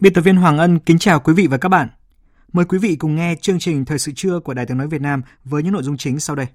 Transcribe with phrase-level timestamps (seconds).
[0.00, 1.88] Biên tập viên Hoàng Ân kính chào quý vị và các bạn.
[2.52, 5.00] Mời quý vị cùng nghe chương trình Thời sự trưa của Đài tiếng nói Việt
[5.00, 6.46] Nam với những nội dung chính sau đây.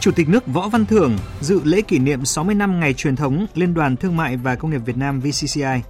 [0.00, 3.46] Chủ tịch nước Võ Văn Thưởng dự lễ kỷ niệm 60 năm ngày truyền thống
[3.54, 5.82] Liên đoàn Thương mại và Công nghiệp Việt Nam VCCI.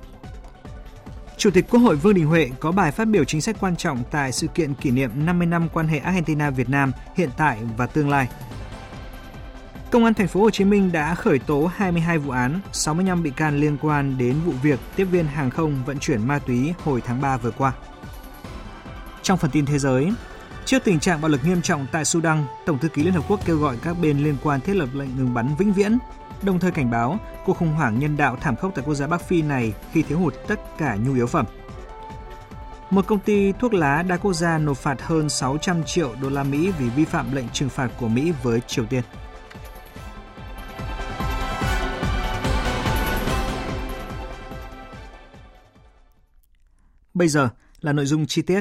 [1.39, 4.03] Chủ tịch Quốc hội Vương Đình Huệ có bài phát biểu chính sách quan trọng
[4.11, 8.09] tại sự kiện kỷ niệm 50 năm quan hệ Argentina-Việt Nam hiện tại và tương
[8.09, 8.29] lai.
[9.91, 13.31] Công an thành phố Hồ Chí Minh đã khởi tố 22 vụ án, 65 bị
[13.31, 17.03] can liên quan đến vụ việc tiếp viên hàng không vận chuyển ma túy hồi
[17.07, 17.73] tháng 3 vừa qua.
[19.23, 20.13] Trong phần tin thế giới,
[20.65, 23.41] trước tình trạng bạo lực nghiêm trọng tại Sudan, Tổng thư ký Liên Hợp Quốc
[23.47, 25.99] kêu gọi các bên liên quan thiết lập lệnh ngừng bắn vĩnh viễn,
[26.43, 29.23] đồng thời cảnh báo cuộc khủng hoảng nhân đạo thảm khốc tại quốc gia Bắc
[29.23, 31.47] Phi này khi thiếu hụt tất cả nhu yếu phẩm.
[32.91, 36.43] Một công ty thuốc lá đa quốc gia nộp phạt hơn 600 triệu đô la
[36.43, 39.03] Mỹ vì vi phạm lệnh trừng phạt của Mỹ với Triều Tiên.
[47.15, 47.49] Bây giờ
[47.81, 48.61] là nội dung chi tiết.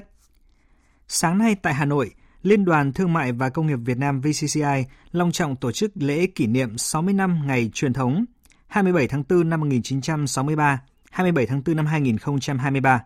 [1.07, 2.11] Sáng nay tại Hà Nội,
[2.45, 6.27] Liên đoàn Thương mại và Công nghiệp Việt Nam VCCI long trọng tổ chức lễ
[6.27, 8.25] kỷ niệm 60 năm ngày truyền thống
[8.67, 13.03] 27 tháng 4 năm 1963, 27 tháng 4 năm 2023.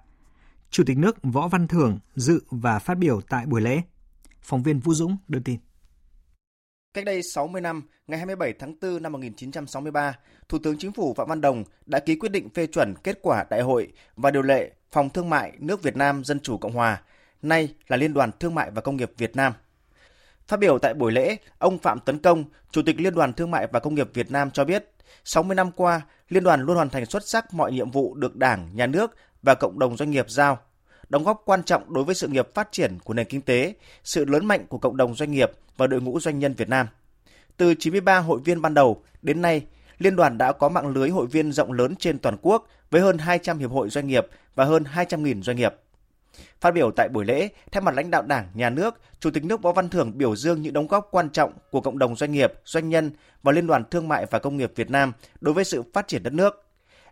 [0.69, 3.81] Chủ tịch nước Võ Văn Thưởng dự và phát biểu tại buổi lễ.
[4.41, 5.59] Phóng viên Vũ Dũng đưa tin.
[6.93, 10.13] Cách đây 60 năm, ngày 27 tháng 4 năm 1963,
[10.49, 13.45] Thủ tướng Chính phủ Phạm Văn Đồng đã ký quyết định phê chuẩn kết quả
[13.49, 17.01] đại hội và điều lệ Phòng Thương mại nước Việt Nam Dân chủ Cộng hòa,
[17.41, 19.53] nay là Liên đoàn Thương mại và Công nghiệp Việt Nam.
[20.47, 23.67] Phát biểu tại buổi lễ, ông Phạm Tấn Công, Chủ tịch Liên đoàn Thương mại
[23.71, 24.85] và Công nghiệp Việt Nam cho biết,
[25.25, 28.69] 60 năm qua, Liên đoàn luôn hoàn thành xuất sắc mọi nhiệm vụ được Đảng,
[28.75, 30.59] Nhà nước và cộng đồng doanh nghiệp giao,
[31.09, 33.73] đóng góp quan trọng đối với sự nghiệp phát triển của nền kinh tế,
[34.03, 36.87] sự lớn mạnh của cộng đồng doanh nghiệp và đội ngũ doanh nhân Việt Nam.
[37.57, 39.65] Từ 93 hội viên ban đầu đến nay,
[39.97, 43.17] Liên đoàn đã có mạng lưới hội viên rộng lớn trên toàn quốc với hơn
[43.17, 45.75] 200 hiệp hội doanh nghiệp và hơn 200.000 doanh nghiệp.
[46.61, 49.61] Phát biểu tại buổi lễ, thay mặt lãnh đạo Đảng, Nhà nước, Chủ tịch nước
[49.61, 52.53] Võ Văn Thưởng biểu dương những đóng góp quan trọng của cộng đồng doanh nghiệp,
[52.65, 53.11] doanh nhân
[53.43, 55.11] và Liên đoàn Thương mại và Công nghiệp Việt Nam
[55.41, 56.65] đối với sự phát triển đất nước.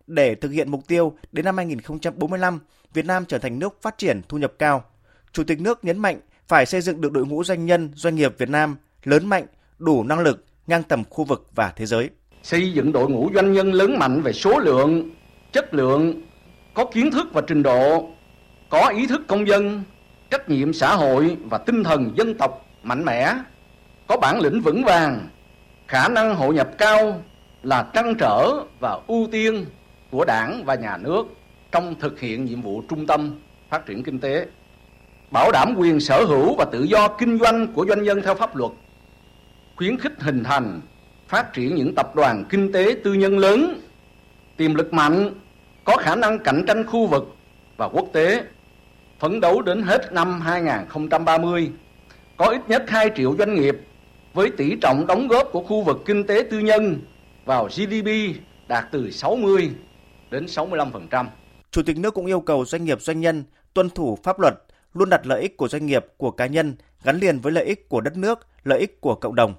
[0.08, 2.60] Để thực hiện mục tiêu đến năm 2045,
[2.94, 4.84] Việt Nam trở thành nước phát triển thu nhập cao,
[5.32, 8.36] Chủ tịch nước nhấn mạnh phải xây dựng được đội ngũ doanh nhân, doanh nghiệp
[8.38, 9.46] Việt Nam lớn mạnh,
[9.78, 12.10] đủ năng lực, ngang tầm khu vực và thế giới.
[12.44, 15.10] Xây dựng đội ngũ doanh nhân lớn mạnh về số lượng,
[15.54, 16.22] chất lượng,
[16.74, 18.10] có kiến thức và trình độ,
[18.70, 19.84] có ý thức công dân,
[20.30, 23.34] trách nhiệm xã hội và tinh thần dân tộc mạnh mẽ,
[24.08, 25.28] có bản lĩnh vững vàng,
[25.88, 27.22] khả năng hội nhập cao
[27.64, 29.66] là trăn trở và ưu tiên
[30.12, 31.28] của Đảng và nhà nước
[31.72, 33.40] trong thực hiện nhiệm vụ trung tâm
[33.70, 34.46] phát triển kinh tế,
[35.32, 38.56] bảo đảm quyền sở hữu và tự do kinh doanh của doanh nhân theo pháp
[38.56, 38.72] luật,
[39.76, 40.82] khuyến khích hình thành,
[41.28, 43.82] phát triển những tập đoàn kinh tế tư nhân lớn,
[44.58, 45.34] tiềm lực mạnh,
[45.84, 47.36] có khả năng cạnh tranh khu vực
[47.78, 48.44] và quốc tế,
[49.20, 51.72] phấn đấu đến hết năm 2030
[52.38, 53.76] có ít nhất 2 triệu doanh nghiệp
[54.34, 57.02] với tỷ trọng đóng góp của khu vực kinh tế tư nhân
[57.46, 58.08] vào GDP
[58.68, 59.72] đạt từ 60
[60.32, 61.26] đến 65%.
[61.72, 64.54] Chủ tịch nước cũng yêu cầu doanh nghiệp doanh nhân tuân thủ pháp luật,
[64.94, 67.90] luôn đặt lợi ích của doanh nghiệp, của cá nhân gắn liền với lợi ích
[67.90, 69.56] của đất nước, lợi ích của cộng đồng.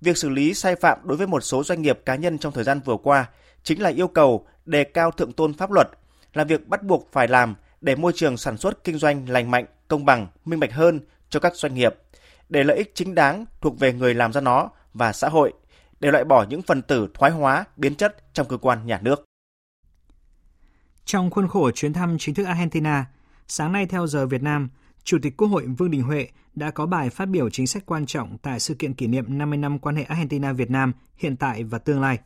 [0.00, 2.64] Việc xử lý sai phạm đối với một số doanh nghiệp cá nhân trong thời
[2.64, 3.28] gian vừa qua
[3.62, 5.88] chính là yêu cầu đề cao thượng tôn pháp luật,
[6.34, 9.64] là việc bắt buộc phải làm để môi trường sản xuất kinh doanh lành mạnh,
[9.88, 11.94] công bằng, minh bạch hơn cho các doanh nghiệp,
[12.48, 15.52] để lợi ích chính đáng thuộc về người làm ra nó và xã hội,
[16.00, 19.24] để loại bỏ những phần tử thoái hóa, biến chất trong cơ quan nhà nước.
[21.04, 23.04] Trong khuôn khổ chuyến thăm chính thức Argentina,
[23.48, 24.68] sáng nay theo giờ Việt Nam,
[25.04, 28.06] Chủ tịch Quốc hội Vương Đình Huệ đã có bài phát biểu chính sách quan
[28.06, 31.78] trọng tại sự kiện kỷ niệm 50 năm quan hệ Argentina-Việt Nam hiện tại và
[31.78, 32.18] tương lai.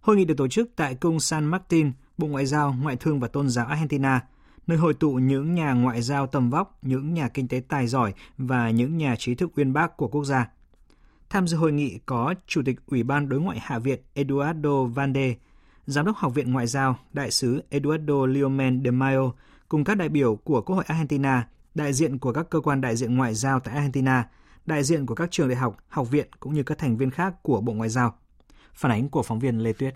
[0.00, 3.28] Hội nghị được tổ chức tại Cung San Martin, Bộ Ngoại giao, Ngoại thương và
[3.28, 4.20] Tôn giáo Argentina,
[4.66, 8.14] nơi hội tụ những nhà ngoại giao tầm vóc, những nhà kinh tế tài giỏi
[8.38, 10.48] và những nhà trí thức uyên bác của quốc gia.
[11.30, 15.34] Tham dự hội nghị có Chủ tịch Ủy ban Đối ngoại Hạ viện Eduardo Vande,
[15.86, 19.32] Giám đốc Học viện Ngoại giao Đại sứ Eduardo Liomen de Mayo
[19.68, 22.96] cùng các đại biểu của Quốc hội Argentina, đại diện của các cơ quan đại
[22.96, 24.28] diện ngoại giao tại Argentina,
[24.66, 27.42] đại diện của các trường đại học, học viện cũng như các thành viên khác
[27.42, 28.14] của Bộ Ngoại giao.
[28.74, 29.94] Phản ánh của phóng viên Lê Tuyết.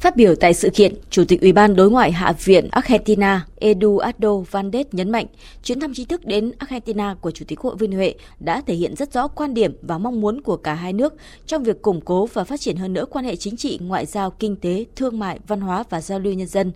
[0.00, 4.36] Phát biểu tại sự kiện, Chủ tịch Ủy ban Đối ngoại Hạ viện Argentina Eduardo
[4.50, 5.26] Vandes nhấn mạnh
[5.62, 8.96] chuyến thăm chính thức đến Argentina của Chủ tịch Hội Vương Huệ đã thể hiện
[8.96, 11.14] rất rõ quan điểm và mong muốn của cả hai nước
[11.46, 14.30] trong việc củng cố và phát triển hơn nữa quan hệ chính trị, ngoại giao,
[14.30, 16.72] kinh tế, thương mại, văn hóa và giao lưu nhân dân.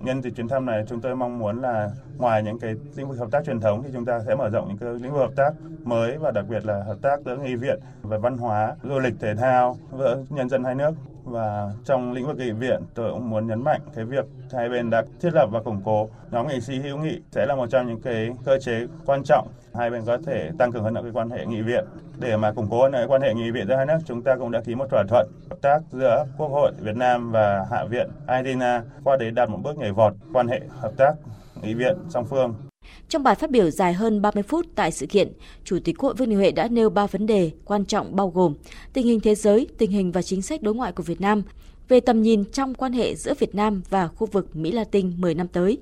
[0.00, 3.18] Nhân dịp chuyến thăm này, chúng tôi mong muốn là ngoài những cái lĩnh vực
[3.18, 5.32] hợp tác truyền thống thì chúng ta sẽ mở rộng những cái lĩnh vực hợp
[5.36, 5.50] tác
[5.84, 9.14] mới và đặc biệt là hợp tác giữa nghị viện về văn hóa, du lịch,
[9.20, 10.92] thể thao với nhân dân hai nước.
[11.24, 14.90] Và trong lĩnh vực nghị viện, tôi cũng muốn nhấn mạnh cái việc hai bên
[14.90, 17.86] đã thiết lập và củng cố nhóm nghị sĩ hữu nghị sẽ là một trong
[17.86, 21.12] những cái cơ chế quan trọng hai bên có thể tăng cường hơn nữa cái
[21.12, 21.84] quan hệ nghị viện.
[22.18, 24.36] Để mà củng cố hơn nữa quan hệ nghị viện giữa hai nước chúng ta
[24.36, 27.84] cũng đã ký một thỏa thuận hợp tác giữa Quốc hội Việt Nam và Hạ
[27.84, 31.14] viện Argentina qua đấy đạt một bước nhảy vọt quan hệ hợp tác
[31.62, 32.69] nghị viện song phương
[33.10, 35.32] trong bài phát biểu dài hơn 30 phút tại sự kiện,
[35.64, 38.30] Chủ tịch Quốc hội Vương Đình Huệ đã nêu 3 vấn đề quan trọng bao
[38.30, 38.54] gồm
[38.92, 41.42] tình hình thế giới, tình hình và chính sách đối ngoại của Việt Nam,
[41.88, 45.34] về tầm nhìn trong quan hệ giữa Việt Nam và khu vực Mỹ Latin 10
[45.34, 45.78] năm tới,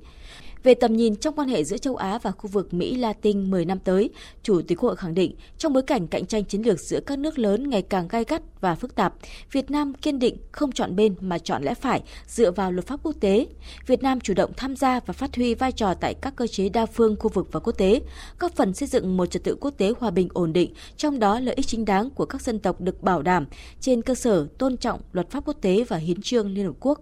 [0.62, 3.64] về tầm nhìn trong quan hệ giữa châu Á và khu vực Mỹ Latin 10
[3.64, 4.10] năm tới,
[4.42, 7.18] Chủ tịch Quốc hội khẳng định trong bối cảnh cạnh tranh chiến lược giữa các
[7.18, 9.14] nước lớn ngày càng gai gắt và phức tạp,
[9.52, 13.00] Việt Nam kiên định không chọn bên mà chọn lẽ phải dựa vào luật pháp
[13.02, 13.46] quốc tế.
[13.86, 16.68] Việt Nam chủ động tham gia và phát huy vai trò tại các cơ chế
[16.68, 18.00] đa phương khu vực và quốc tế,
[18.38, 21.40] góp phần xây dựng một trật tự quốc tế hòa bình ổn định, trong đó
[21.40, 23.46] lợi ích chính đáng của các dân tộc được bảo đảm
[23.80, 27.00] trên cơ sở tôn trọng luật pháp quốc tế và hiến trương Liên Hợp Quốc.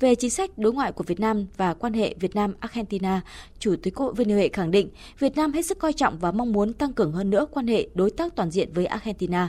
[0.00, 3.20] Về chính sách đối ngoại của Việt Nam và quan hệ Việt nam argentina Argentina,
[3.58, 6.18] Chủ tịch Quốc hội Vương Đình Huệ khẳng định Việt Nam hết sức coi trọng
[6.18, 9.48] và mong muốn tăng cường hơn nữa quan hệ đối tác toàn diện với Argentina.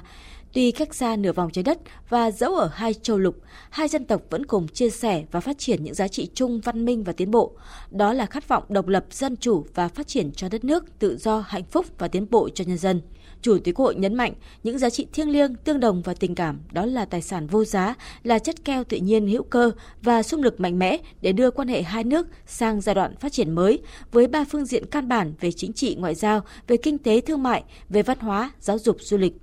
[0.53, 1.77] Tuy cách xa nửa vòng trái đất
[2.09, 3.35] và dẫu ở hai châu lục,
[3.69, 6.85] hai dân tộc vẫn cùng chia sẻ và phát triển những giá trị chung văn
[6.85, 7.51] minh và tiến bộ.
[7.91, 11.17] Đó là khát vọng độc lập, dân chủ và phát triển cho đất nước, tự
[11.17, 13.01] do, hạnh phúc và tiến bộ cho nhân dân.
[13.43, 16.35] Chủ tịch Quốc Hội nhấn mạnh những giá trị thiêng liêng, tương đồng và tình
[16.35, 20.23] cảm đó là tài sản vô giá, là chất keo tự nhiên hữu cơ và
[20.23, 23.51] xung lực mạnh mẽ để đưa quan hệ hai nước sang giai đoạn phát triển
[23.51, 23.81] mới
[24.11, 27.43] với ba phương diện căn bản về chính trị ngoại giao, về kinh tế thương
[27.43, 29.33] mại, về văn hóa, giáo dục du lịch.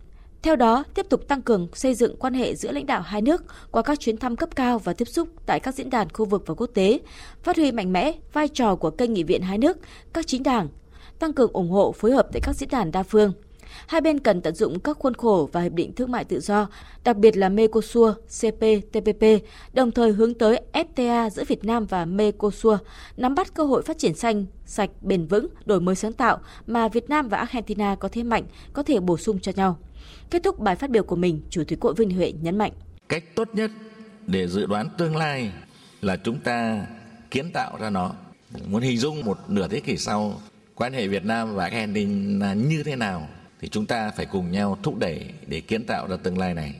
[0.43, 3.44] Theo đó, tiếp tục tăng cường xây dựng quan hệ giữa lãnh đạo hai nước
[3.70, 6.43] qua các chuyến thăm cấp cao và tiếp xúc tại các diễn đàn khu vực
[6.47, 7.00] và quốc tế,
[7.43, 9.79] phát huy mạnh mẽ vai trò của kênh nghị viện hai nước,
[10.12, 10.69] các chính đảng,
[11.19, 13.32] tăng cường ủng hộ phối hợp tại các diễn đàn đa phương.
[13.87, 16.69] Hai bên cần tận dụng các khuôn khổ và hiệp định thương mại tự do,
[17.05, 19.25] đặc biệt là Mercosur, CPTPP,
[19.73, 22.77] đồng thời hướng tới FTA giữa Việt Nam và Mercosur,
[23.17, 26.88] nắm bắt cơ hội phát triển xanh, sạch, bền vững, đổi mới sáng tạo mà
[26.88, 29.79] Việt Nam và Argentina có thế mạnh, có thể bổ sung cho nhau.
[30.31, 32.73] Kết thúc bài phát biểu của mình, Chủ tịch Quốc Vinh Huệ nhấn mạnh.
[33.09, 33.71] Cách tốt nhất
[34.26, 35.53] để dự đoán tương lai
[36.00, 36.87] là chúng ta
[37.31, 38.12] kiến tạo ra nó.
[38.67, 40.41] Muốn hình dung một nửa thế kỷ sau
[40.75, 43.29] quan hệ Việt Nam và Argentina như thế nào
[43.61, 46.75] thì chúng ta phải cùng nhau thúc đẩy để kiến tạo ra tương lai này.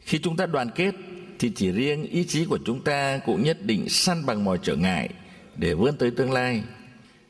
[0.00, 0.94] Khi chúng ta đoàn kết
[1.38, 4.76] thì chỉ riêng ý chí của chúng ta cũng nhất định săn bằng mọi trở
[4.76, 5.08] ngại
[5.56, 6.62] để vươn tới tương lai.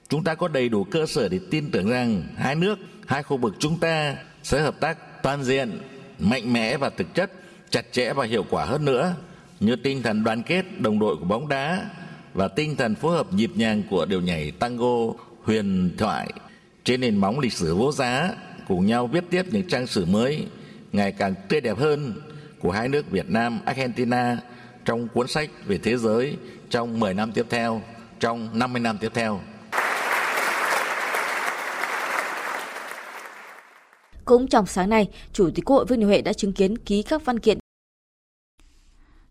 [0.09, 3.37] Chúng ta có đầy đủ cơ sở để tin tưởng rằng hai nước, hai khu
[3.37, 5.79] vực chúng ta sẽ hợp tác toàn diện,
[6.19, 7.33] mạnh mẽ và thực chất,
[7.71, 9.15] chặt chẽ và hiệu quả hơn nữa
[9.61, 11.91] như tinh thần đoàn kết đồng đội của bóng đá
[12.35, 16.33] và tinh thần phối hợp nhịp nhàng của điệu nhảy tango huyền thoại
[16.85, 18.35] trên nền móng lịch sử vô giá
[18.71, 20.47] cùng nhau viết tiếp những trang sử mới
[20.93, 22.15] ngày càng tươi đẹp hơn
[22.59, 24.39] của hai nước Việt Nam, Argentina
[24.85, 26.37] trong cuốn sách về thế giới
[26.71, 27.83] trong 10 năm tiếp theo,
[28.21, 29.41] trong 50 năm tiếp theo.
[34.25, 37.03] Cũng trong sáng nay, Chủ tịch Quốc hội Vương Đình Huệ đã chứng kiến ký
[37.03, 37.59] các văn kiện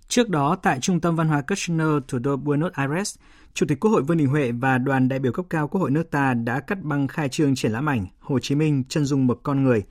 [0.09, 3.15] Trước đó, tại Trung tâm Văn hóa Kirchner, thủ đô Buenos Aires,
[3.53, 5.91] Chủ tịch Quốc hội Vương Đình Huệ và đoàn đại biểu cấp cao Quốc hội
[5.91, 9.27] nước ta đã cắt băng khai trương triển lãm ảnh Hồ Chí Minh chân dung
[9.27, 9.83] một con người.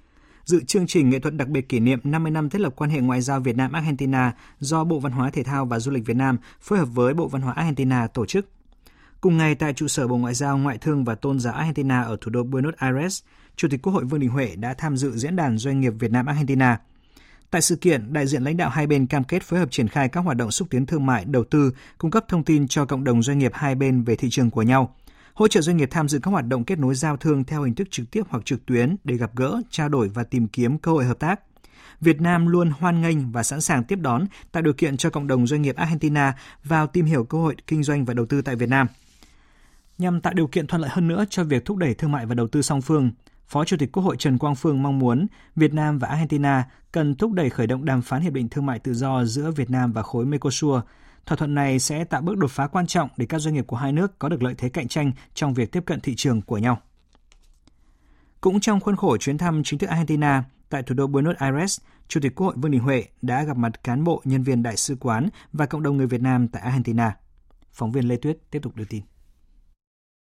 [0.44, 3.00] Dự chương trình nghệ thuật đặc biệt kỷ niệm 50 năm thiết lập quan hệ
[3.00, 6.16] ngoại giao Việt Nam Argentina do Bộ Văn hóa Thể thao và Du lịch Việt
[6.16, 8.48] Nam phối hợp với Bộ Văn hóa Argentina tổ chức.
[9.20, 12.16] Cùng ngày tại trụ sở Bộ Ngoại giao Ngoại thương và Tôn giáo Argentina ở
[12.20, 13.22] thủ đô Buenos Aires,
[13.56, 16.10] Chủ tịch Quốc hội Vương Đình Huệ đã tham dự diễn đàn doanh nghiệp Việt
[16.10, 16.80] Nam Argentina–
[17.50, 20.08] Tại sự kiện, đại diện lãnh đạo hai bên cam kết phối hợp triển khai
[20.08, 23.04] các hoạt động xúc tiến thương mại, đầu tư, cung cấp thông tin cho cộng
[23.04, 24.94] đồng doanh nghiệp hai bên về thị trường của nhau,
[25.34, 27.74] hỗ trợ doanh nghiệp tham dự các hoạt động kết nối giao thương theo hình
[27.74, 30.92] thức trực tiếp hoặc trực tuyến để gặp gỡ, trao đổi và tìm kiếm cơ
[30.92, 31.40] hội hợp tác.
[32.00, 35.26] Việt Nam luôn hoan nghênh và sẵn sàng tiếp đón, tạo điều kiện cho cộng
[35.26, 38.56] đồng doanh nghiệp Argentina vào tìm hiểu cơ hội kinh doanh và đầu tư tại
[38.56, 38.86] Việt Nam.
[39.98, 42.34] Nhằm tạo điều kiện thuận lợi hơn nữa cho việc thúc đẩy thương mại và
[42.34, 43.10] đầu tư song phương,
[43.48, 45.26] Phó Chủ tịch Quốc hội Trần Quang Phương mong muốn
[45.56, 48.78] Việt Nam và Argentina cần thúc đẩy khởi động đàm phán hiệp định thương mại
[48.78, 50.80] tự do giữa Việt Nam và khối Mercosur.
[51.26, 53.76] Thỏa thuận này sẽ tạo bước đột phá quan trọng để các doanh nghiệp của
[53.76, 56.58] hai nước có được lợi thế cạnh tranh trong việc tiếp cận thị trường của
[56.58, 56.78] nhau.
[58.40, 62.20] Cũng trong khuôn khổ chuyến thăm chính thức Argentina, tại thủ đô Buenos Aires, Chủ
[62.20, 64.96] tịch Quốc hội Vương Đình Huệ đã gặp mặt cán bộ, nhân viên đại sứ
[65.00, 67.16] quán và cộng đồng người Việt Nam tại Argentina.
[67.72, 69.02] Phóng viên Lê Tuyết tiếp tục đưa tin.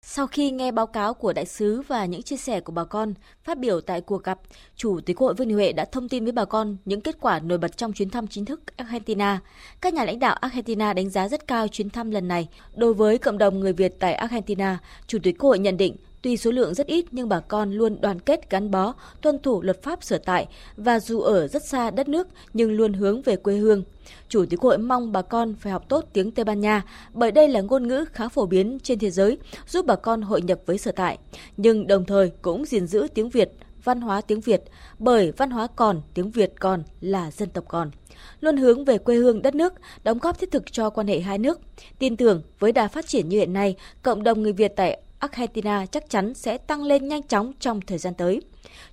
[0.05, 3.13] Sau khi nghe báo cáo của đại sứ và những chia sẻ của bà con
[3.43, 4.39] phát biểu tại cuộc gặp,
[4.75, 7.17] Chủ tịch Quốc hội Vương Đình Huệ đã thông tin với bà con những kết
[7.19, 9.39] quả nổi bật trong chuyến thăm chính thức Argentina.
[9.81, 12.47] Các nhà lãnh đạo Argentina đánh giá rất cao chuyến thăm lần này.
[12.75, 16.37] Đối với cộng đồng người Việt tại Argentina, Chủ tịch Quốc hội nhận định Tuy
[16.37, 19.83] số lượng rất ít nhưng bà con luôn đoàn kết gắn bó, tuân thủ luật
[19.83, 23.55] pháp sở tại và dù ở rất xa đất nước nhưng luôn hướng về quê
[23.55, 23.83] hương.
[24.29, 27.47] Chủ tịch hội mong bà con phải học tốt tiếng Tây Ban Nha bởi đây
[27.47, 29.37] là ngôn ngữ khá phổ biến trên thế giới,
[29.67, 31.17] giúp bà con hội nhập với sở tại,
[31.57, 33.51] nhưng đồng thời cũng gìn giữ tiếng Việt,
[33.83, 34.63] văn hóa tiếng Việt,
[34.99, 37.91] bởi văn hóa còn, tiếng Việt còn là dân tộc còn
[38.39, 41.37] luôn hướng về quê hương đất nước, đóng góp thiết thực cho quan hệ hai
[41.37, 41.59] nước.
[41.99, 45.85] Tin tưởng với đà phát triển như hiện nay, cộng đồng người Việt tại Argentina
[45.85, 48.41] chắc chắn sẽ tăng lên nhanh chóng trong thời gian tới.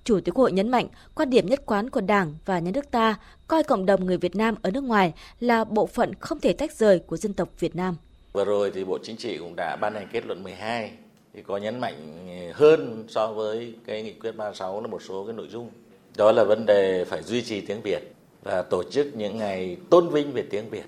[0.03, 3.15] Chủ tịch hội nhấn mạnh quan điểm nhất quán của Đảng và nhà nước ta
[3.47, 6.71] coi cộng đồng người Việt Nam ở nước ngoài là bộ phận không thể tách
[6.73, 7.95] rời của dân tộc Việt Nam.
[8.33, 10.91] Vừa rồi thì Bộ Chính trị cũng đã ban hành kết luận 12
[11.33, 15.33] thì có nhấn mạnh hơn so với cái nghị quyết 36 là một số cái
[15.33, 15.69] nội dung.
[16.17, 20.09] Đó là vấn đề phải duy trì tiếng Việt và tổ chức những ngày tôn
[20.09, 20.85] vinh về tiếng Việt.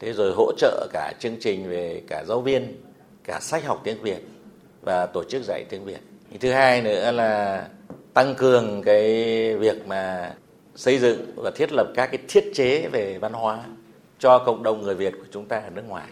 [0.00, 2.82] Thế rồi hỗ trợ cả chương trình về cả giáo viên,
[3.24, 4.22] cả sách học tiếng Việt
[4.82, 6.00] và tổ chức dạy tiếng Việt.
[6.40, 7.66] Thứ hai nữa là
[8.14, 9.04] tăng cường cái
[9.56, 10.34] việc mà
[10.74, 13.58] xây dựng và thiết lập các cái thiết chế về văn hóa
[14.18, 16.08] cho cộng đồng người Việt của chúng ta ở nước ngoài.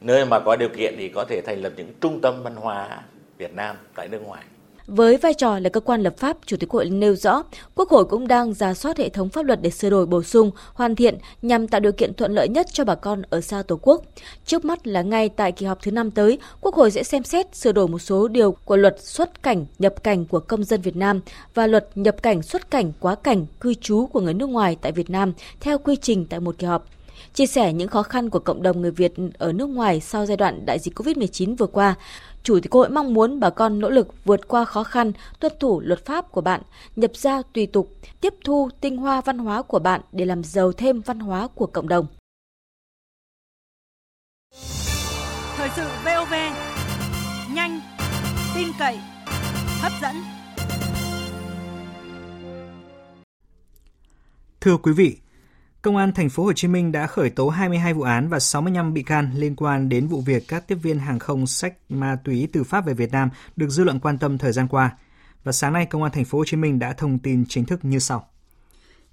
[0.00, 3.02] Nơi mà có điều kiện thì có thể thành lập những trung tâm văn hóa
[3.38, 4.44] Việt Nam tại nước ngoài.
[4.88, 7.42] Với vai trò là cơ quan lập pháp, Chủ tịch Hội nêu rõ,
[7.74, 10.50] Quốc hội cũng đang ra soát hệ thống pháp luật để sửa đổi bổ sung,
[10.74, 13.78] hoàn thiện nhằm tạo điều kiện thuận lợi nhất cho bà con ở xa Tổ
[13.82, 14.02] quốc.
[14.44, 17.54] Trước mắt là ngay tại kỳ họp thứ năm tới, Quốc hội sẽ xem xét
[17.56, 20.96] sửa đổi một số điều của luật xuất cảnh, nhập cảnh của công dân Việt
[20.96, 21.20] Nam
[21.54, 24.92] và luật nhập cảnh, xuất cảnh, quá cảnh, cư trú của người nước ngoài tại
[24.92, 26.84] Việt Nam theo quy trình tại một kỳ họp
[27.34, 30.36] chia sẻ những khó khăn của cộng đồng người Việt ở nước ngoài sau giai
[30.36, 31.94] đoạn đại dịch COVID-19 vừa qua.
[32.42, 35.80] Chủ tịch hội mong muốn bà con nỗ lực vượt qua khó khăn, tuân thủ
[35.80, 36.62] luật pháp của bạn,
[36.96, 40.72] nhập gia tùy tục, tiếp thu tinh hoa văn hóa của bạn để làm giàu
[40.72, 42.06] thêm văn hóa của cộng đồng.
[45.56, 46.34] Thời sự VOV,
[47.54, 47.80] nhanh,
[48.54, 48.98] tin cậy,
[49.80, 50.16] hấp dẫn.
[54.60, 55.16] Thưa quý vị,
[55.82, 58.94] Công an thành phố Hồ Chí Minh đã khởi tố 22 vụ án và 65
[58.94, 62.48] bị can liên quan đến vụ việc các tiếp viên hàng không sách ma túy
[62.52, 64.96] từ Pháp về Việt Nam được dư luận quan tâm thời gian qua.
[65.44, 67.84] Và sáng nay, Công an thành phố Hồ Chí Minh đã thông tin chính thức
[67.84, 68.28] như sau.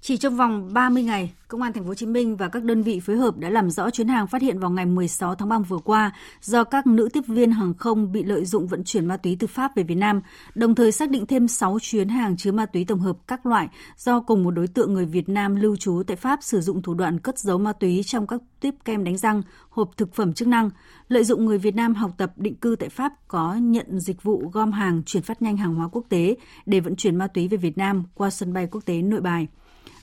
[0.00, 2.82] Chỉ trong vòng 30 ngày, Công an thành phố Hồ Chí Minh và các đơn
[2.82, 5.58] vị phối hợp đã làm rõ chuyến hàng phát hiện vào ngày 16 tháng 3
[5.58, 9.16] vừa qua do các nữ tiếp viên hàng không bị lợi dụng vận chuyển ma
[9.16, 10.20] túy từ Pháp về Việt Nam,
[10.54, 13.68] đồng thời xác định thêm 6 chuyến hàng chứa ma túy tổng hợp các loại
[13.96, 16.94] do cùng một đối tượng người Việt Nam lưu trú tại Pháp sử dụng thủ
[16.94, 20.48] đoạn cất giấu ma túy trong các tiếp kem đánh răng, hộp thực phẩm chức
[20.48, 20.70] năng,
[21.08, 24.50] lợi dụng người Việt Nam học tập định cư tại Pháp có nhận dịch vụ
[24.52, 26.36] gom hàng chuyển phát nhanh hàng hóa quốc tế
[26.66, 29.48] để vận chuyển ma túy về Việt Nam qua sân bay quốc tế Nội Bài.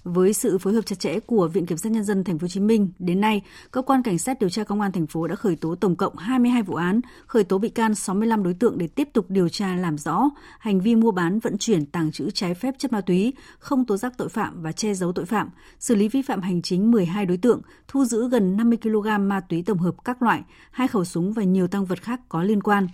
[0.03, 2.47] Với sự phối hợp chặt chẽ của Viện Kiểm sát Nhân dân Thành phố Hồ
[2.47, 3.41] Chí Minh, đến nay,
[3.71, 6.15] cơ quan cảnh sát điều tra công an thành phố đã khởi tố tổng cộng
[6.15, 9.75] 22 vụ án, khởi tố bị can 65 đối tượng để tiếp tục điều tra
[9.75, 10.29] làm rõ
[10.59, 13.97] hành vi mua bán, vận chuyển, tàng trữ trái phép chất ma túy, không tố
[13.97, 17.25] giác tội phạm và che giấu tội phạm, xử lý vi phạm hành chính 12
[17.25, 20.41] đối tượng, thu giữ gần 50 kg ma túy tổng hợp các loại,
[20.71, 22.87] hai khẩu súng và nhiều tăng vật khác có liên quan.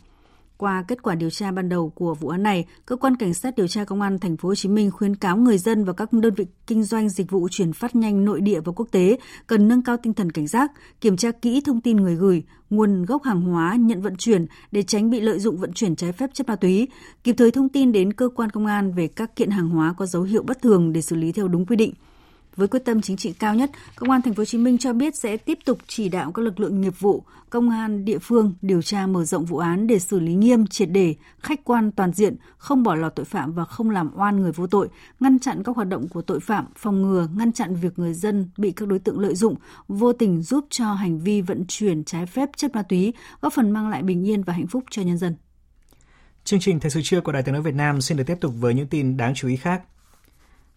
[0.60, 3.56] Qua kết quả điều tra ban đầu của vụ án này, cơ quan cảnh sát
[3.56, 6.14] điều tra công an thành phố Hồ Chí Minh khuyến cáo người dân và các
[6.14, 9.68] đơn vị kinh doanh dịch vụ chuyển phát nhanh nội địa và quốc tế cần
[9.68, 13.24] nâng cao tinh thần cảnh giác, kiểm tra kỹ thông tin người gửi, nguồn gốc
[13.24, 16.48] hàng hóa nhận vận chuyển để tránh bị lợi dụng vận chuyển trái phép chất
[16.48, 16.88] ma túy,
[17.24, 20.06] kịp thời thông tin đến cơ quan công an về các kiện hàng hóa có
[20.06, 21.94] dấu hiệu bất thường để xử lý theo đúng quy định.
[22.60, 24.94] Với quyết tâm chính trị cao nhất, Công an thành phố Hồ Chí Minh cho
[24.94, 28.54] biết sẽ tiếp tục chỉ đạo các lực lượng nghiệp vụ, công an địa phương
[28.62, 32.14] điều tra mở rộng vụ án để xử lý nghiêm, triệt để, khách quan toàn
[32.14, 34.90] diện, không bỏ lọt tội phạm và không làm oan người vô tội,
[35.20, 38.50] ngăn chặn các hoạt động của tội phạm, phòng ngừa, ngăn chặn việc người dân
[38.58, 39.56] bị các đối tượng lợi dụng,
[39.88, 43.72] vô tình giúp cho hành vi vận chuyển trái phép chất ma túy, góp phần
[43.72, 45.36] mang lại bình yên và hạnh phúc cho nhân dân.
[46.44, 48.54] Chương trình Thời sự trưa của Đài tiếng nói Việt Nam xin được tiếp tục
[48.60, 49.82] với những tin đáng chú ý khác.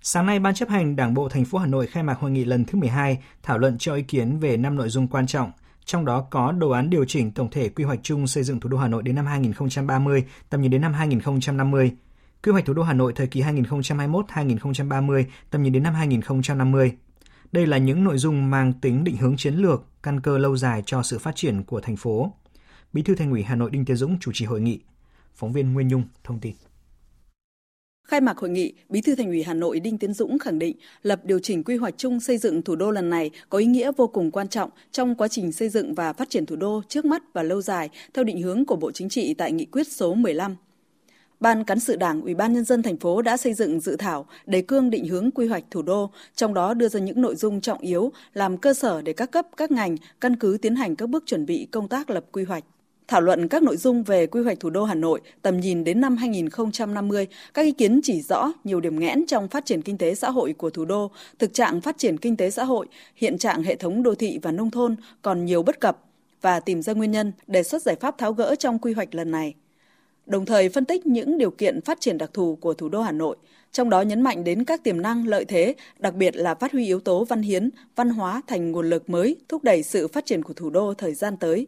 [0.04, 2.44] Sáng nay, Ban chấp hành Đảng bộ thành phố Hà Nội khai mạc hội nghị
[2.44, 5.52] lần thứ 12 thảo luận cho ý kiến về năm nội dung quan trọng
[5.84, 8.68] trong đó có đồ án điều chỉnh tổng thể quy hoạch chung xây dựng thủ
[8.68, 11.92] đô Hà Nội đến năm 2030, tầm nhìn đến năm 2050,
[12.42, 16.92] quy hoạch thủ đô Hà Nội thời kỳ 2021-2030, tầm nhìn đến năm 2050.
[17.52, 20.82] Đây là những nội dung mang tính định hướng chiến lược, căn cơ lâu dài
[20.86, 22.32] cho sự phát triển của thành phố.
[22.92, 24.80] Bí thư Thành ủy Hà Nội Đinh Tiến Dũng chủ trì hội nghị.
[25.34, 26.54] Phóng viên Nguyên Nhung thông tin.
[28.12, 30.76] Khai mạc hội nghị, Bí thư Thành ủy Hà Nội Đinh Tiến Dũng khẳng định
[31.02, 33.92] lập điều chỉnh quy hoạch chung xây dựng thủ đô lần này có ý nghĩa
[33.96, 37.04] vô cùng quan trọng trong quá trình xây dựng và phát triển thủ đô trước
[37.04, 40.14] mắt và lâu dài theo định hướng của Bộ Chính trị tại nghị quyết số
[40.14, 40.56] 15.
[41.40, 44.26] Ban cán sự Đảng, Ủy ban nhân dân thành phố đã xây dựng dự thảo
[44.46, 47.60] đề cương định hướng quy hoạch thủ đô, trong đó đưa ra những nội dung
[47.60, 51.08] trọng yếu làm cơ sở để các cấp, các ngành căn cứ tiến hành các
[51.08, 52.64] bước chuẩn bị công tác lập quy hoạch.
[53.08, 56.00] Thảo luận các nội dung về quy hoạch thủ đô Hà Nội tầm nhìn đến
[56.00, 60.14] năm 2050, các ý kiến chỉ rõ nhiều điểm nghẽn trong phát triển kinh tế
[60.14, 63.62] xã hội của thủ đô, thực trạng phát triển kinh tế xã hội, hiện trạng
[63.62, 65.98] hệ thống đô thị và nông thôn còn nhiều bất cập
[66.40, 69.30] và tìm ra nguyên nhân, đề xuất giải pháp tháo gỡ trong quy hoạch lần
[69.30, 69.54] này.
[70.26, 73.12] Đồng thời phân tích những điều kiện phát triển đặc thù của thủ đô Hà
[73.12, 73.36] Nội,
[73.72, 76.86] trong đó nhấn mạnh đến các tiềm năng lợi thế, đặc biệt là phát huy
[76.86, 80.42] yếu tố văn hiến, văn hóa thành nguồn lực mới thúc đẩy sự phát triển
[80.42, 81.66] của thủ đô thời gian tới.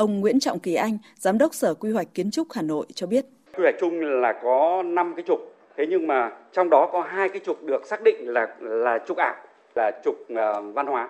[0.00, 3.06] Ông Nguyễn Trọng Kỳ Anh, Giám đốc Sở Quy hoạch Kiến trúc Hà Nội cho
[3.06, 3.24] biết.
[3.56, 7.28] Quy hoạch chung là có 5 cái trục, thế nhưng mà trong đó có hai
[7.28, 9.34] cái trục được xác định là là trục ảo,
[9.74, 11.08] là trục uh, văn hóa,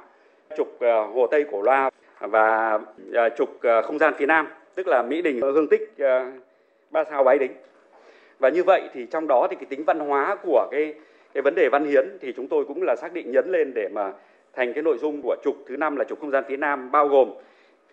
[0.57, 4.89] trục uh, Hồ Tây Cổ Loa và uh, trục uh, không gian phía Nam, tức
[4.89, 6.35] là Mỹ Đình, Hương Tích, uh,
[6.91, 7.53] Ba Sao Bái Đính.
[8.39, 10.95] Và như vậy thì trong đó thì cái tính văn hóa của cái
[11.35, 13.89] cái vấn đề văn hiến thì chúng tôi cũng là xác định nhấn lên để
[13.89, 14.13] mà
[14.53, 17.09] thành cái nội dung của trục thứ năm là trục không gian phía Nam bao
[17.09, 17.33] gồm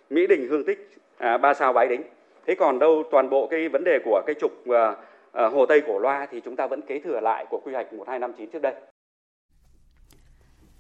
[0.10, 2.02] Mỹ Đình, Hương Tích, à, Ba Sao, Bái Đính.
[2.48, 4.96] Thế còn đâu toàn bộ cái vấn đề của cái trục à,
[5.32, 7.94] à, Hồ Tây Cổ Loa thì chúng ta vẫn kế thừa lại của quy hoạch
[7.94, 8.74] 1259 trước đây.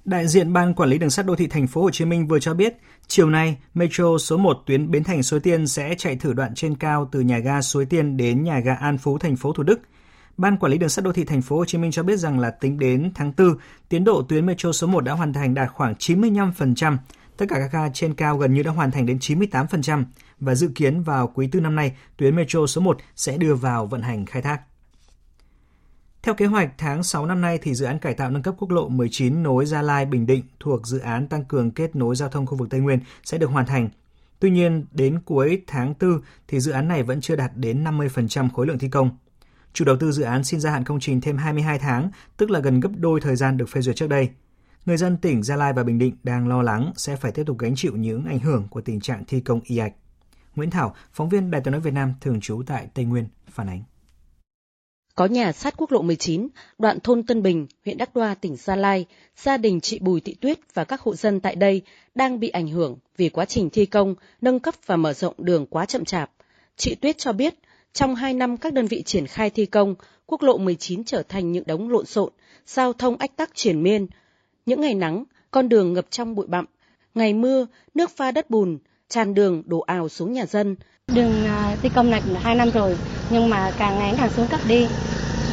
[0.06, 2.40] Đại diện Ban Quản lý Đường sắt Đô thị Thành phố Hồ Chí Minh vừa
[2.40, 2.74] cho biết,
[3.08, 6.76] chiều nay Metro số 1 tuyến Bến Thành Suối Tiên sẽ chạy thử đoạn trên
[6.76, 9.80] cao từ nhà ga Suối Tiên đến nhà ga An Phú thành phố Thủ Đức.
[10.38, 12.40] Ban Quản lý Đường sắt Đô thị Thành phố Hồ Chí Minh cho biết rằng
[12.40, 13.58] là tính đến tháng 4,
[13.90, 16.98] tiến độ tuyến Metro số 1 đã hoàn thành đạt khoảng 95%,
[17.38, 20.04] Tất cả các ga trên cao gần như đã hoàn thành đến 98%
[20.40, 23.86] và dự kiến vào quý tư năm nay, tuyến metro số 1 sẽ đưa vào
[23.86, 24.62] vận hành khai thác.
[26.22, 28.72] Theo kế hoạch, tháng 6 năm nay thì dự án cải tạo nâng cấp quốc
[28.72, 32.30] lộ 19 nối Gia Lai Bình Định thuộc dự án tăng cường kết nối giao
[32.30, 33.90] thông khu vực Tây Nguyên sẽ được hoàn thành.
[34.40, 38.50] Tuy nhiên, đến cuối tháng 4 thì dự án này vẫn chưa đạt đến 50%
[38.50, 39.18] khối lượng thi công.
[39.74, 42.60] Chủ đầu tư dự án xin gia hạn công trình thêm 22 tháng, tức là
[42.60, 44.30] gần gấp đôi thời gian được phê duyệt trước đây
[44.88, 47.58] người dân tỉnh Gia Lai và Bình Định đang lo lắng sẽ phải tiếp tục
[47.60, 49.94] gánh chịu những ảnh hưởng của tình trạng thi công y ạch.
[50.56, 53.70] Nguyễn Thảo, phóng viên Đài tiếng nói Việt Nam thường trú tại Tây Nguyên, phản
[53.70, 53.84] ánh.
[55.16, 56.48] Có nhà sát quốc lộ 19,
[56.78, 59.06] đoạn thôn Tân Bình, huyện Đắc Đoa, tỉnh Gia Lai,
[59.38, 61.82] gia đình chị Bùi Thị Tuyết và các hộ dân tại đây
[62.16, 65.66] đang bị ảnh hưởng vì quá trình thi công, nâng cấp và mở rộng đường
[65.66, 66.32] quá chậm chạp.
[66.78, 67.54] Chị Tuyết cho biết,
[67.94, 69.96] trong 2 năm các đơn vị triển khai thi công,
[70.26, 72.34] quốc lộ 19 trở thành những đống lộn xộn,
[72.66, 74.08] giao thông ách tắc triển miên,
[74.68, 76.66] những ngày nắng, con đường ngập trong bụi bặm.
[77.16, 78.78] Ngày mưa, nước pha đất bùn,
[79.10, 80.76] tràn đường đổ ào xuống nhà dân.
[81.08, 82.98] Đường uh, thi công này cũng hai năm rồi,
[83.30, 84.88] nhưng mà càng ngày càng xuống cấp đi.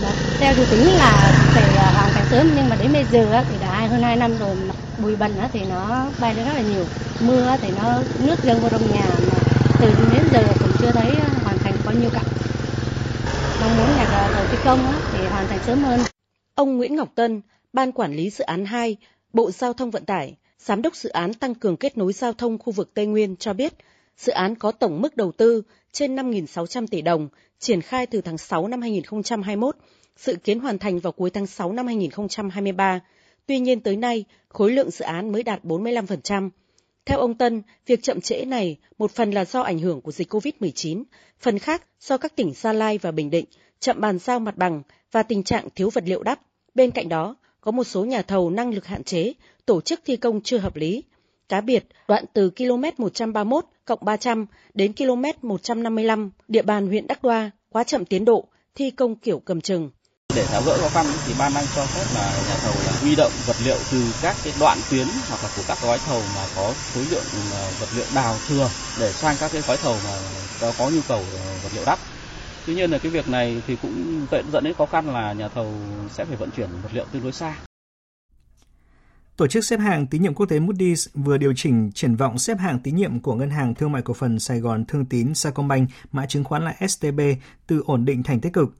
[0.02, 0.10] Đó.
[0.38, 3.56] Theo dự tính là phải uh, hoàn thành sớm, nhưng mà đến bây giờ thì
[3.60, 4.56] đã hơn 2 năm rồi.
[5.02, 6.84] Bụi bẩn thì nó bay đến rất là nhiều.
[7.20, 9.38] Mưa thì nó nước dâng vào trong nhà, mà
[9.80, 12.22] từ đến giờ cũng chưa thấy uh, hoàn thành bao nhiêu cả.
[13.60, 16.00] Mong muốn nhà đầu thi công thì hoàn thành sớm hơn.
[16.54, 17.40] Ông Nguyễn Ngọc Tân,
[17.74, 18.96] Ban Quản lý Dự án 2,
[19.32, 22.58] Bộ Giao thông Vận tải, Giám đốc dự án tăng cường kết nối giao thông
[22.58, 23.72] khu vực Tây Nguyên cho biết,
[24.16, 28.38] dự án có tổng mức đầu tư trên 5.600 tỷ đồng, triển khai từ tháng
[28.38, 29.76] 6 năm 2021,
[30.16, 33.00] dự kiến hoàn thành vào cuối tháng 6 năm 2023.
[33.46, 36.50] Tuy nhiên tới nay, khối lượng dự án mới đạt 45%.
[37.04, 40.32] Theo ông Tân, việc chậm trễ này một phần là do ảnh hưởng của dịch
[40.32, 41.04] COVID-19,
[41.40, 43.44] phần khác do các tỉnh Gia Lai và Bình Định
[43.80, 44.82] chậm bàn giao mặt bằng
[45.12, 46.40] và tình trạng thiếu vật liệu đắp.
[46.74, 49.32] Bên cạnh đó, có một số nhà thầu năng lực hạn chế,
[49.66, 51.02] tổ chức thi công chưa hợp lý.
[51.48, 57.22] Cá biệt, đoạn từ km 131 cộng 300 đến km 155, địa bàn huyện Đắc
[57.22, 59.90] Đoa, quá chậm tiến độ, thi công kiểu cầm chừng.
[60.34, 63.16] Để tháo gỡ khó khăn thì ban đang cho phép là nhà thầu là huy
[63.16, 66.48] động vật liệu từ các cái đoạn tuyến hoặc là của các gói thầu mà
[66.54, 70.72] có khối lượng ờ, vật liệu đào thừa để sang các cái gói thầu mà
[70.78, 71.98] có nhu cầu ờ, vật liệu đắp.
[72.66, 75.74] Tuy nhiên là cái việc này thì cũng dẫn đến khó khăn là nhà thầu
[76.10, 77.56] sẽ phải vận chuyển vật liệu tương đối xa.
[79.36, 82.58] Tổ chức xếp hạng tín nhiệm quốc tế Moody's vừa điều chỉnh triển vọng xếp
[82.58, 85.88] hạng tín nhiệm của Ngân hàng Thương mại Cổ phần Sài Gòn Thương tín Sacombank,
[86.12, 87.20] mã chứng khoán là STB,
[87.66, 88.76] từ ổn định thành tích cực.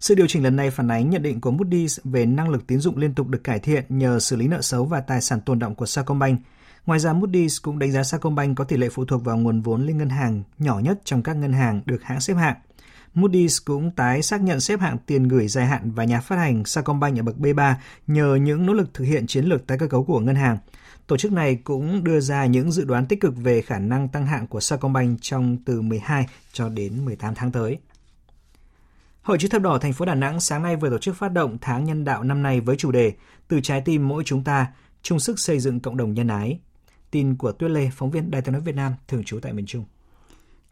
[0.00, 2.80] Sự điều chỉnh lần này phản ánh nhận định của Moody's về năng lực tín
[2.80, 5.58] dụng liên tục được cải thiện nhờ xử lý nợ xấu và tài sản tồn
[5.58, 6.40] động của Sacombank.
[6.86, 9.86] Ngoài ra, Moody's cũng đánh giá Sacombank có tỷ lệ phụ thuộc vào nguồn vốn
[9.86, 12.56] liên ngân hàng nhỏ nhất trong các ngân hàng được hãng xếp hạng.
[13.14, 16.64] Moody's cũng tái xác nhận xếp hạng tiền gửi dài hạn và nhà phát hành
[16.64, 17.74] Sacombank ở bậc B3
[18.06, 20.58] nhờ những nỗ lực thực hiện chiến lược tái cơ cấu của ngân hàng.
[21.06, 24.26] Tổ chức này cũng đưa ra những dự đoán tích cực về khả năng tăng
[24.26, 27.78] hạng của Sacombank trong từ 12 cho đến 18 tháng tới.
[29.22, 31.58] Hội chữ thập đỏ thành phố Đà Nẵng sáng nay vừa tổ chức phát động
[31.60, 33.12] tháng nhân đạo năm nay với chủ đề
[33.48, 34.66] Từ trái tim mỗi chúng ta,
[35.02, 36.60] chung sức xây dựng cộng đồng nhân ái.
[37.10, 39.66] Tin của Tuyết Lê, phóng viên Đài tiếng nói Việt Nam, thường trú tại miền
[39.66, 39.84] Trung.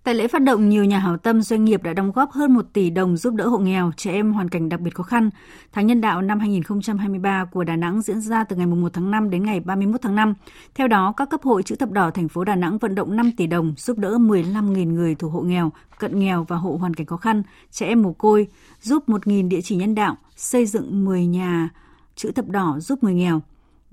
[0.07, 2.67] Tại lễ phát động, nhiều nhà hảo tâm doanh nghiệp đã đóng góp hơn 1
[2.73, 5.31] tỷ đồng giúp đỡ hộ nghèo, trẻ em hoàn cảnh đặc biệt khó khăn.
[5.73, 9.31] Tháng nhân đạo năm 2023 của Đà Nẵng diễn ra từ ngày 1 tháng 5
[9.31, 10.35] đến ngày 31 tháng 5.
[10.75, 13.33] Theo đó, các cấp hội chữ thập đỏ thành phố Đà Nẵng vận động 5
[13.37, 17.07] tỷ đồng giúp đỡ 15.000 người thuộc hộ nghèo, cận nghèo và hộ hoàn cảnh
[17.07, 18.47] khó khăn, trẻ em mồ côi,
[18.83, 21.69] giúp 1.000 địa chỉ nhân đạo, xây dựng 10 nhà
[22.17, 23.43] chữ thập đỏ giúp người nghèo.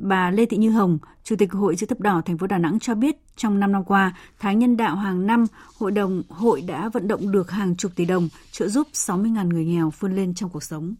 [0.05, 2.79] Bà Lê Thị Như Hồng, Chủ tịch Hội chữ thập đỏ thành phố Đà Nẵng
[2.79, 5.45] cho biết, trong 5 năm qua, tháng nhân đạo hàng năm,
[5.79, 9.65] hội đồng hội đã vận động được hàng chục tỷ đồng trợ giúp 60.000 người
[9.65, 10.95] nghèo vươn lên trong cuộc sống.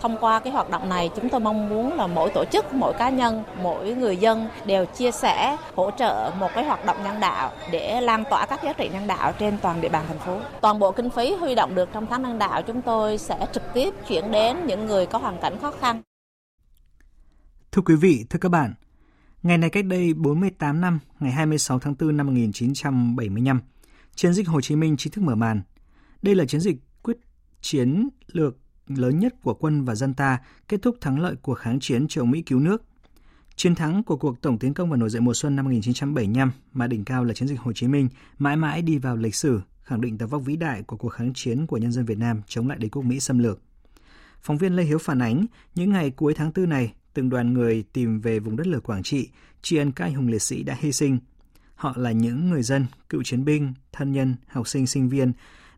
[0.00, 2.92] Thông qua cái hoạt động này, chúng tôi mong muốn là mỗi tổ chức, mỗi
[2.92, 7.20] cá nhân, mỗi người dân đều chia sẻ, hỗ trợ một cái hoạt động nhân
[7.20, 10.38] đạo để lan tỏa các giá trị nhân đạo trên toàn địa bàn thành phố.
[10.60, 13.62] Toàn bộ kinh phí huy động được trong tháng nhân đạo chúng tôi sẽ trực
[13.74, 16.02] tiếp chuyển đến những người có hoàn cảnh khó khăn.
[17.74, 18.74] Thưa quý vị, thưa các bạn,
[19.42, 23.60] ngày này cách đây 48 năm, ngày 26 tháng 4 năm 1975,
[24.14, 25.62] chiến dịch Hồ Chí Minh chính thức mở màn.
[26.22, 27.16] Đây là chiến dịch quyết
[27.60, 28.56] chiến lược
[28.86, 32.30] lớn nhất của quân và dân ta, kết thúc thắng lợi cuộc kháng chiến chống
[32.30, 32.82] Mỹ cứu nước.
[33.56, 36.86] Chiến thắng của cuộc tổng tiến công và nổi dậy mùa xuân năm 1975 mà
[36.86, 38.08] đỉnh cao là chiến dịch Hồ Chí Minh
[38.38, 41.32] mãi mãi đi vào lịch sử, khẳng định tầm vóc vĩ đại của cuộc kháng
[41.34, 43.60] chiến của nhân dân Việt Nam chống lại đế quốc Mỹ xâm lược.
[44.42, 47.84] Phóng viên Lê Hiếu phản ánh, những ngày cuối tháng 4 này, từng đoàn người
[47.92, 49.28] tìm về vùng đất lửa Quảng Trị,
[49.62, 51.18] tri ân các anh hùng liệt sĩ đã hy sinh.
[51.74, 55.32] Họ là những người dân, cựu chiến binh, thân nhân, học sinh, sinh viên,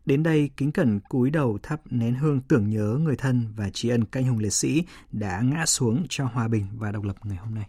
[0.05, 3.89] đến đây kính cẩn cúi đầu thắp nén hương tưởng nhớ người thân và tri
[3.89, 7.15] ân các anh hùng liệt sĩ đã ngã xuống cho hòa bình và độc lập
[7.23, 7.65] ngày hôm nay.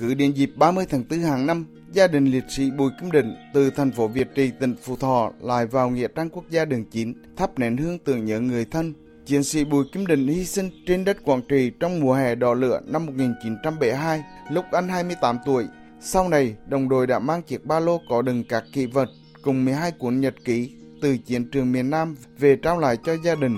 [0.00, 3.34] Cứ đến dịp 30 tháng 4 hàng năm, gia đình liệt sĩ Bùi Kim Định
[3.54, 6.84] từ thành phố Việt Trì, tỉnh Phú Thọ lại vào Nghĩa Trang Quốc gia đường
[6.90, 8.92] 9, thắp nén hương tưởng nhớ người thân,
[9.26, 12.54] Chiến sĩ Bùi Kim đình hy sinh trên đất Quảng Trị trong mùa hè đỏ
[12.54, 15.64] lửa năm 1972, lúc anh 28 tuổi.
[16.00, 19.08] Sau này, đồng đội đã mang chiếc ba lô có đựng các kỷ vật
[19.42, 23.34] cùng 12 cuốn nhật ký từ chiến trường miền Nam về trao lại cho gia
[23.34, 23.56] đình.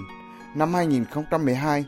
[0.57, 1.85] Năm 2012,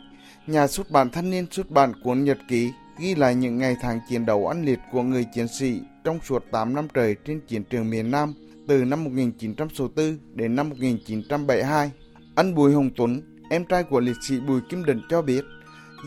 [0.47, 4.01] nhà xuất bản thanh niên xuất bản cuốn nhật ký ghi lại những ngày tháng
[4.09, 7.65] chiến đấu ăn liệt của người chiến sĩ trong suốt 8 năm trời trên chiến
[7.71, 8.35] trường miền Nam
[8.69, 11.91] từ năm 1964 đến năm 1972.
[12.35, 15.45] Anh Bùi Hồng Tuấn, em trai của liệt sĩ Bùi Kim Định cho biết,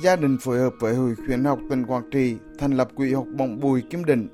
[0.04, 3.26] gia đình phối hợp với Hội khuyến học tỉnh Quảng Trị thành lập quỹ học
[3.38, 4.28] bổng Bùi Kim Định,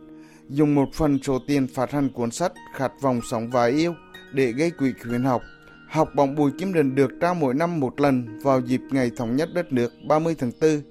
[0.49, 3.93] dùng một phần số tiền phát hành cuốn sách Khát vọng sống và yêu
[4.33, 5.41] để gây quỹ khuyến học.
[5.89, 9.35] Học bổng Bùi Kim Định được trao mỗi năm một lần vào dịp ngày thống
[9.35, 10.81] nhất đất nước 30 tháng 4.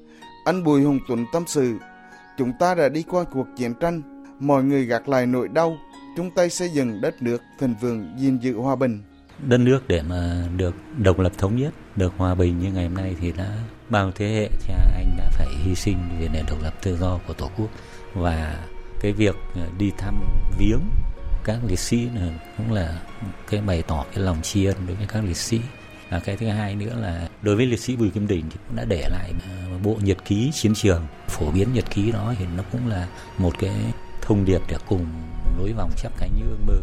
[0.44, 1.74] Anh Bùi hùng Tuấn tâm sự,
[2.38, 4.02] chúng ta đã đi qua cuộc chiến tranh,
[4.40, 5.76] mọi người gạt lại nỗi đau,
[6.16, 9.02] chung tay xây dựng đất nước thịnh vượng gìn giữ hòa bình
[9.38, 12.94] đất nước để mà được độc lập thống nhất, được hòa bình như ngày hôm
[12.94, 16.62] nay thì đã bao thế hệ cha anh đã phải hy sinh vì nền độc
[16.62, 17.68] lập tự do của tổ quốc.
[18.14, 18.64] Và
[19.00, 20.20] cái việc ờ, đi thăm
[20.58, 20.80] viếng
[21.44, 22.08] các liệt sĩ
[22.56, 23.00] cũng là
[23.50, 25.60] cái bày tỏ cái lòng tri ân đối với các liệt sĩ.
[26.10, 28.76] Và cái thứ hai nữa là đối với liệt sĩ Bùi Kim Đình thì cũng
[28.76, 31.06] đã để lại ờ, bộ nhật ký chiến trường.
[31.28, 33.74] Phổ biến nhật ký đó thì nó cũng là một cái
[34.22, 35.06] thông điệp để cùng
[35.58, 36.74] nối vòng chắp cánh như ước mơ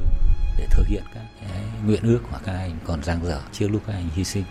[0.58, 3.82] để thực hiện các cái nguyện ước của các anh còn dang dở chưa lúc
[3.88, 4.44] các anh hy sinh.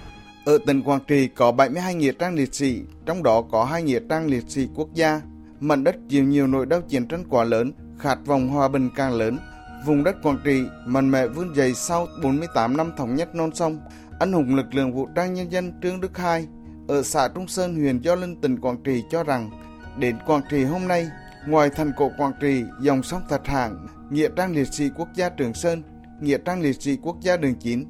[0.45, 4.01] Ở tỉnh Quảng Trị có 72 nghĩa trang liệt sĩ, trong đó có hai nghĩa
[4.09, 5.21] trang liệt sĩ quốc gia.
[5.61, 9.13] Mảnh đất chịu nhiều nỗi đau chiến tranh quá lớn, khát vọng hòa bình càng
[9.13, 9.39] lớn.
[9.87, 13.81] Vùng đất Quảng Trị mạnh mẽ vươn dậy sau 48 năm thống nhất non sông.
[14.21, 16.47] Anh hùng lực lượng vũ trang nhân dân Trương Đức Hai
[16.89, 19.51] ở xã Trung Sơn, huyện Gio Linh, tỉnh Quảng Trị cho rằng
[19.99, 21.09] đến Quảng Trị hôm nay,
[21.47, 25.29] ngoài thành cổ Quảng Trị, dòng sông Thạch Hạng, nghĩa trang liệt sĩ quốc gia
[25.29, 25.83] Trường Sơn
[26.23, 27.85] nghĩa trang liệt sĩ quốc gia đường 9,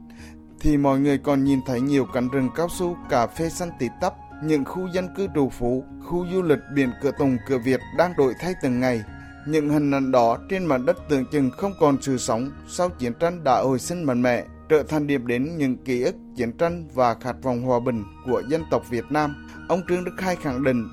[0.61, 3.93] thì mọi người còn nhìn thấy nhiều cánh rừng cao su, cà phê xanh tít
[4.01, 4.15] tắp,
[4.45, 8.13] những khu dân cư trù phú, khu du lịch biển cửa Tùng cửa Việt đang
[8.17, 9.03] đổi thay từng ngày.
[9.47, 13.13] Những hình ảnh đó trên mặt đất tưởng chừng không còn sự sống sau chiến
[13.21, 16.89] tranh đã hồi sinh mạnh mẽ, trở thành điểm đến những ký ức chiến tranh
[16.95, 19.49] và khát vọng hòa bình của dân tộc Việt Nam.
[19.69, 20.89] Ông Trương Đức Khai khẳng định,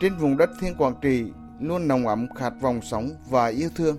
[0.00, 1.24] trên vùng đất Thiên Quảng Trị
[1.60, 3.96] luôn nồng ấm khát vọng sống và yêu thương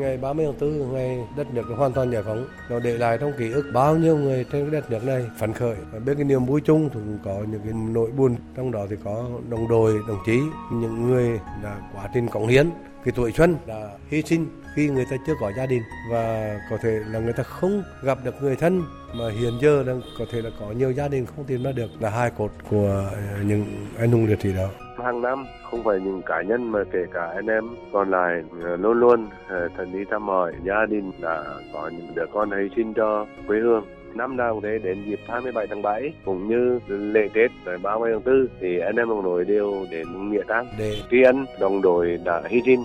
[0.00, 3.32] Ngày 30 tháng 4, ngày đất nước hoàn toàn giải phóng, nó để lại trong
[3.38, 5.76] ký ức bao nhiêu người trên cái đất nước này phấn khởi.
[5.92, 8.86] Và bên cái niềm vui chung thì cũng có những cái nỗi buồn, trong đó
[8.90, 10.40] thì có đồng đội, đồng chí,
[10.72, 12.70] những người đã quá trình cống hiến,
[13.04, 15.82] cái tuổi xuân đã hy sinh khi người ta chưa có gia đình.
[16.10, 18.82] Và có thể là người ta không gặp được người thân
[19.14, 21.88] mà hiện giờ đang có thể là có nhiều gia đình không tìm ra được.
[22.00, 23.64] Là hai cột của ờ, những
[23.98, 24.68] anh hùng liệt sĩ đó.
[25.04, 27.64] Hàng năm không phải những cá nhân mà kể cả anh em.
[27.92, 32.14] Còn lại ờ, luôn luôn ờ, thần đi thăm hỏi gia đình đã có những
[32.14, 33.84] đứa con hy sinh cho quê hương
[34.16, 38.24] năm nào thế đến dịp 27 tháng 7 cũng như lễ Tết rồi 30 tháng
[38.24, 42.18] 4 thì anh em đồng đội đều đến nghĩa trang để tri ân đồng đội
[42.24, 42.80] đã hy sinh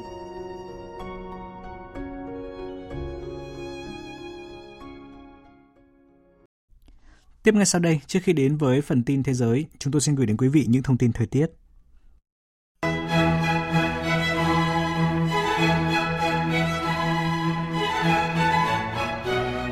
[7.43, 10.15] Tiếp ngay sau đây, trước khi đến với phần tin thế giới, chúng tôi xin
[10.15, 11.45] gửi đến quý vị những thông tin thời tiết.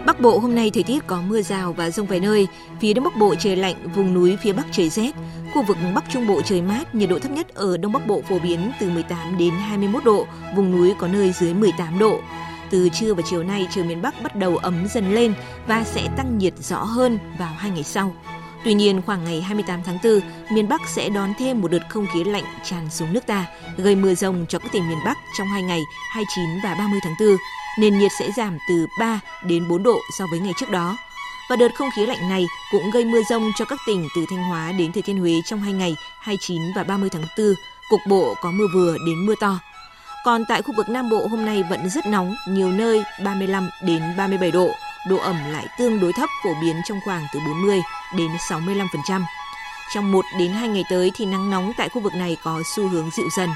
[0.07, 2.47] Bắc Bộ hôm nay thời tiết có mưa rào và rông vài nơi,
[2.79, 5.11] phía Đông Bắc Bộ trời lạnh, vùng núi phía Bắc trời rét.
[5.53, 8.21] Khu vực Bắc Trung Bộ trời mát, nhiệt độ thấp nhất ở Đông Bắc Bộ
[8.29, 12.19] phổ biến từ 18 đến 21 độ, vùng núi có nơi dưới 18 độ.
[12.69, 15.33] Từ trưa và chiều nay, trời miền Bắc bắt đầu ấm dần lên
[15.67, 18.15] và sẽ tăng nhiệt rõ hơn vào hai ngày sau.
[18.65, 20.19] Tuy nhiên, khoảng ngày 28 tháng 4,
[20.51, 23.45] miền Bắc sẽ đón thêm một đợt không khí lạnh tràn xuống nước ta,
[23.77, 25.81] gây mưa rông cho các tỉnh miền Bắc trong hai ngày
[26.13, 27.37] 29 và 30 tháng 4.
[27.77, 30.97] Nền nhiệt sẽ giảm từ 3 đến 4 độ so với ngày trước đó.
[31.49, 34.43] Và đợt không khí lạnh này cũng gây mưa rông cho các tỉnh từ Thanh
[34.43, 37.53] Hóa đến Thừa Thiên Huế trong hai ngày 29 và 30 tháng 4.
[37.89, 39.59] Cục bộ có mưa vừa đến mưa to.
[40.25, 44.01] Còn tại khu vực Nam Bộ hôm nay vẫn rất nóng, nhiều nơi 35 đến
[44.17, 44.69] 37 độ,
[45.07, 47.81] độ ẩm lại tương đối thấp phổ biến trong khoảng từ 40
[48.17, 49.21] đến 65%.
[49.93, 52.87] Trong 1 đến 2 ngày tới thì nắng nóng tại khu vực này có xu
[52.87, 53.49] hướng dịu dần.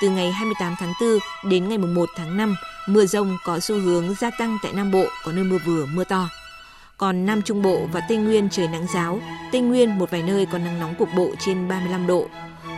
[0.00, 1.18] Từ ngày 28 tháng 4
[1.50, 2.56] đến ngày 1 tháng 5,
[2.88, 6.04] mưa rông có xu hướng gia tăng tại Nam Bộ, có nơi mưa vừa, mưa
[6.04, 6.28] to.
[6.96, 9.20] Còn Nam Trung Bộ và Tây Nguyên trời nắng giáo,
[9.52, 12.26] Tây Nguyên một vài nơi có nắng nóng cục bộ trên 35 độ.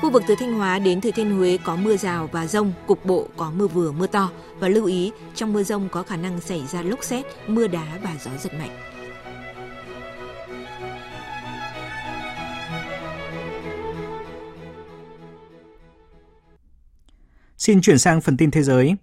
[0.00, 3.04] Khu vực từ Thanh Hóa đến Thừa Thiên Huế có mưa rào và rông, cục
[3.04, 6.40] bộ có mưa vừa mưa to và lưu ý trong mưa rông có khả năng
[6.40, 8.87] xảy ra lốc xét, mưa đá và gió giật mạnh.
[17.58, 18.96] Xin chuyển sang phần tin thế giới.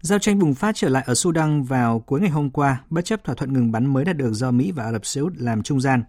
[0.00, 3.24] Giao tranh bùng phát trở lại ở Sudan vào cuối ngày hôm qua, bất chấp
[3.24, 5.62] thỏa thuận ngừng bắn mới đạt được do Mỹ và Ả Rập Xê Út làm
[5.62, 6.02] trung gian.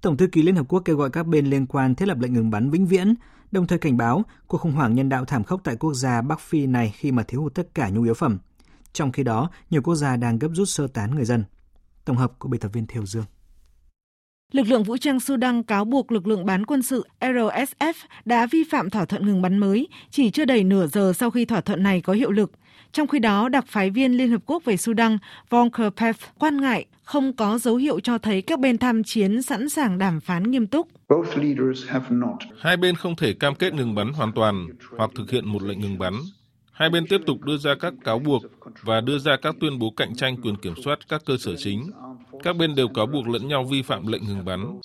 [0.00, 2.32] Tổng thư ký Liên Hợp Quốc kêu gọi các bên liên quan thiết lập lệnh
[2.32, 3.14] ngừng bắn vĩnh viễn,
[3.52, 6.40] đồng thời cảnh báo cuộc khủng hoảng nhân đạo thảm khốc tại quốc gia Bắc
[6.40, 8.38] Phi này khi mà thiếu hụt tất cả nhu yếu phẩm.
[8.92, 11.44] Trong khi đó, nhiều quốc gia đang gấp rút sơ tán người dân.
[12.04, 13.24] Tổng hợp của biên tập viên Thiều Dương.
[14.52, 18.64] Lực lượng vũ trang Sudan cáo buộc lực lượng bán quân sự RSF đã vi
[18.70, 21.82] phạm thỏa thuận ngừng bắn mới chỉ chưa đầy nửa giờ sau khi thỏa thuận
[21.82, 22.52] này có hiệu lực.
[22.92, 25.18] Trong khi đó, đặc phái viên Liên Hợp Quốc về Sudan
[25.50, 29.68] Volker Perth quan ngại không có dấu hiệu cho thấy các bên tham chiến sẵn
[29.68, 30.88] sàng đàm phán nghiêm túc.
[32.60, 34.66] Hai bên không thể cam kết ngừng bắn hoàn toàn
[34.98, 36.14] hoặc thực hiện một lệnh ngừng bắn.
[36.74, 38.42] Hai bên tiếp tục đưa ra các cáo buộc
[38.82, 41.90] và đưa ra các tuyên bố cạnh tranh quyền kiểm soát các cơ sở chính.
[42.42, 44.80] Các bên đều cáo buộc lẫn nhau vi phạm lệnh ngừng bắn.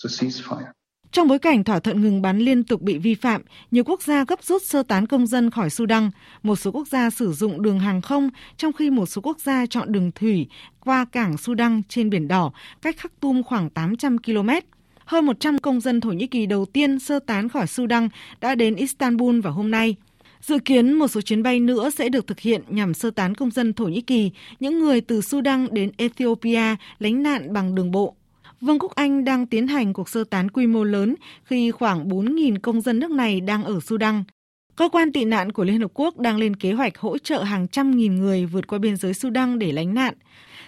[1.12, 4.25] Trong bối cảnh thỏa thuận ngừng bắn liên tục bị vi phạm, nhiều quốc gia
[4.25, 6.10] gấp rút sơ tán công dân khỏi Sudan.
[6.43, 9.65] Một số quốc gia sử dụng đường hàng không, trong khi một số quốc gia
[9.65, 10.47] chọn đường thủy
[10.80, 14.49] qua cảng Sudan trên Biển Đỏ, cách Khartoum khoảng 800 km.
[15.06, 18.10] Hơn 100 công dân Thổ Nhĩ Kỳ đầu tiên sơ tán khỏi Sudan
[18.41, 19.95] đã đến Istanbul vào hôm nay.
[20.41, 23.52] Dự kiến một số chuyến bay nữa sẽ được thực hiện nhằm sơ tán công
[23.52, 28.15] dân Thổ Nhĩ Kỳ, những người từ Sudan đến Ethiopia lánh nạn bằng đường bộ.
[28.62, 32.60] Vương quốc Anh đang tiến hành cuộc sơ tán quy mô lớn khi khoảng 4.000
[32.60, 34.23] công dân nước này đang ở Sudan.
[34.75, 37.67] Cơ quan tị nạn của Liên Hợp Quốc đang lên kế hoạch hỗ trợ hàng
[37.67, 40.13] trăm nghìn người vượt qua biên giới Sudan để lánh nạn.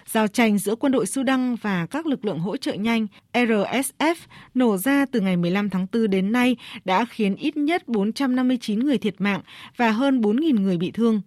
[0.06, 4.14] Giao tranh giữa quân đội Sudan và các lực lượng hỗ trợ nhanh RSF
[4.54, 8.98] nổ ra từ ngày 15 tháng 4 đến nay đã khiến ít nhất 459 người
[8.98, 9.40] thiệt mạng
[9.76, 11.20] và hơn 4.000 người bị thương.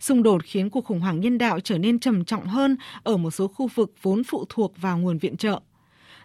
[0.00, 3.30] Xung đột khiến cuộc khủng hoảng nhân đạo trở nên trầm trọng hơn ở một
[3.30, 5.60] số khu vực vốn phụ thuộc vào nguồn viện trợ.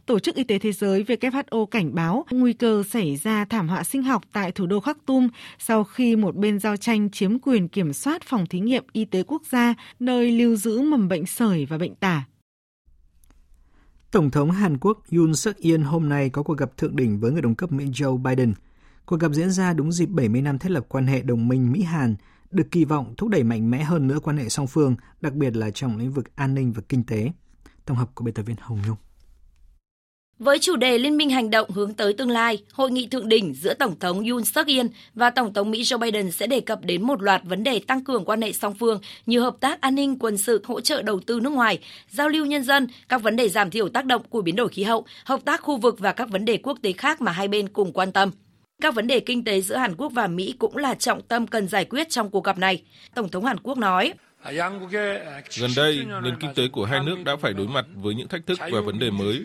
[0.05, 3.83] Tổ chức Y tế Thế giới WHO cảnh báo nguy cơ xảy ra thảm họa
[3.83, 7.93] sinh học tại thủ đô Khartoum sau khi một bên giao tranh chiếm quyền kiểm
[7.93, 11.77] soát phòng thí nghiệm y tế quốc gia nơi lưu giữ mầm bệnh sởi và
[11.77, 12.25] bệnh tả.
[14.11, 17.31] Tổng thống Hàn Quốc Yoon suk yeol hôm nay có cuộc gặp thượng đỉnh với
[17.31, 18.53] người đồng cấp Mỹ Joe Biden.
[19.05, 22.15] Cuộc gặp diễn ra đúng dịp 70 năm thiết lập quan hệ đồng minh Mỹ-Hàn,
[22.51, 25.55] được kỳ vọng thúc đẩy mạnh mẽ hơn nữa quan hệ song phương, đặc biệt
[25.55, 27.31] là trong lĩnh vực an ninh và kinh tế.
[27.85, 28.97] Tổng hợp của biên tập viên Hồng Nhung.
[30.39, 33.54] Với chủ đề Liên minh hành động hướng tới tương lai, hội nghị thượng đỉnh
[33.54, 36.80] giữa Tổng thống Yoon suk yeol và Tổng thống Mỹ Joe Biden sẽ đề cập
[36.84, 39.95] đến một loạt vấn đề tăng cường quan hệ song phương như hợp tác an
[39.95, 43.36] ninh, quân sự, hỗ trợ đầu tư nước ngoài, giao lưu nhân dân, các vấn
[43.36, 46.13] đề giảm thiểu tác động của biến đổi khí hậu, hợp tác khu vực và
[46.13, 48.32] các vấn đề quốc tế khác mà hai bên cùng quan tâm.
[48.82, 51.67] Các vấn đề kinh tế giữa Hàn Quốc và Mỹ cũng là trọng tâm cần
[51.67, 52.82] giải quyết trong cuộc gặp này.
[53.15, 54.13] Tổng thống Hàn Quốc nói,
[55.60, 58.45] Gần đây, nền kinh tế của hai nước đã phải đối mặt với những thách
[58.45, 59.43] thức và vấn đề mới.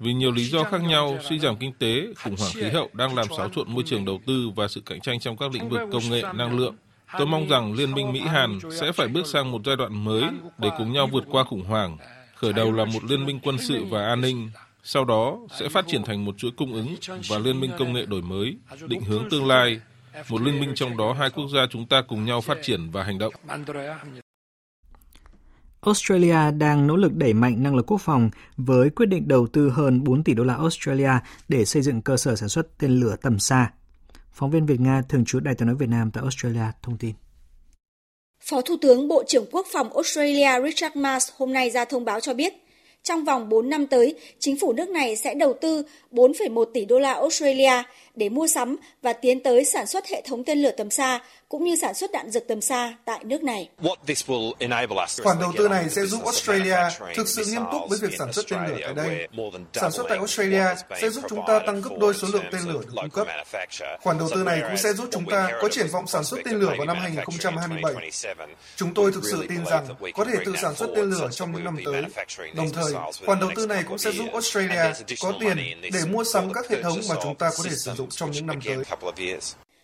[0.00, 3.14] Vì nhiều lý do khác nhau, suy giảm kinh tế, khủng hoảng khí hậu đang
[3.14, 5.80] làm xáo trộn môi trường đầu tư và sự cạnh tranh trong các lĩnh vực
[5.92, 6.76] công nghệ, năng lượng.
[7.18, 10.22] Tôi mong rằng Liên minh Mỹ-Hàn sẽ phải bước sang một giai đoạn mới
[10.58, 11.96] để cùng nhau vượt qua khủng hoảng.
[12.34, 14.50] Khởi đầu là một liên minh quân sự và an ninh,
[14.82, 16.96] sau đó sẽ phát triển thành một chuỗi cung ứng
[17.28, 18.56] và liên minh công nghệ đổi mới,
[18.86, 19.80] định hướng tương lai,
[20.28, 23.02] một liên minh trong đó hai quốc gia chúng ta cùng nhau phát triển và
[23.02, 23.32] hành động.
[25.86, 29.70] Australia đang nỗ lực đẩy mạnh năng lực quốc phòng với quyết định đầu tư
[29.70, 31.10] hơn 4 tỷ đô la Australia
[31.48, 33.72] để xây dựng cơ sở sản xuất tên lửa tầm xa.
[34.32, 37.14] Phóng viên Việt Nga thường trú Đài tiếng nói Việt Nam tại Australia thông tin.
[38.40, 42.20] Phó Thủ tướng Bộ trưởng Quốc phòng Australia Richard Marsh hôm nay ra thông báo
[42.20, 42.52] cho biết,
[43.02, 46.98] trong vòng 4 năm tới, chính phủ nước này sẽ đầu tư 4,1 tỷ đô
[46.98, 47.82] la Australia
[48.16, 51.64] để mua sắm và tiến tới sản xuất hệ thống tên lửa tầm xa cũng
[51.64, 53.68] như sản xuất đạn dược tầm xa tại nước này.
[55.22, 56.78] Khoản đầu tư này sẽ giúp Australia
[57.14, 59.28] thực sự nghiêm túc với việc sản xuất tên lửa tại đây.
[59.72, 60.64] Sản xuất tại Australia
[61.00, 63.26] sẽ giúp chúng ta tăng gấp đôi số lượng tên lửa được cung cấp.
[64.00, 66.54] Khoản đầu tư này cũng sẽ giúp chúng ta có triển vọng sản xuất tên
[66.54, 68.10] lửa vào năm 2027.
[68.76, 71.64] Chúng tôi thực sự tin rằng có thể tự sản xuất tên lửa trong những
[71.64, 72.02] năm tới.
[72.54, 72.92] Đồng thời,
[73.26, 75.56] khoản đầu tư này cũng sẽ giúp Australia có tiền
[75.92, 78.46] để mua sắm các hệ thống mà chúng ta có thể sử dụng trong những
[78.46, 78.76] năm tới.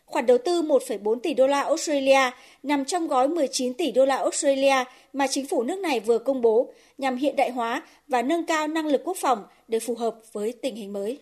[0.05, 2.31] Khoản đầu tư 1,4 tỷ đô la Australia
[2.63, 6.43] nằm trong gói 19 tỷ đô la Australia mà chính phủ nước này vừa công
[6.43, 10.17] bố nhằm hiện đại hóa và nâng cao năng lực quốc phòng để phù hợp
[10.33, 11.19] với tình hình mới.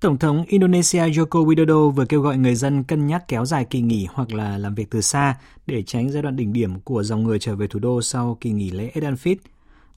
[0.00, 3.80] Tổng thống Indonesia Joko Widodo vừa kêu gọi người dân cân nhắc kéo dài kỳ
[3.80, 7.24] nghỉ hoặc là làm việc từ xa để tránh giai đoạn đỉnh điểm của dòng
[7.24, 9.36] người trở về thủ đô sau kỳ nghỉ lễ Eid al-Fitr.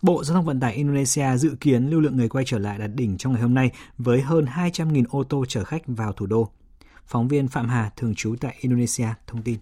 [0.02, 2.92] Bộ Giao thông Vận tải Indonesia dự kiến lưu lượng người quay trở lại đạt
[2.96, 6.50] đỉnh trong ngày hôm nay với hơn 200.000 ô tô chở khách vào thủ đô.
[7.08, 9.60] Phóng viên Phạm Hà, thường trú tại Indonesia, thông tin.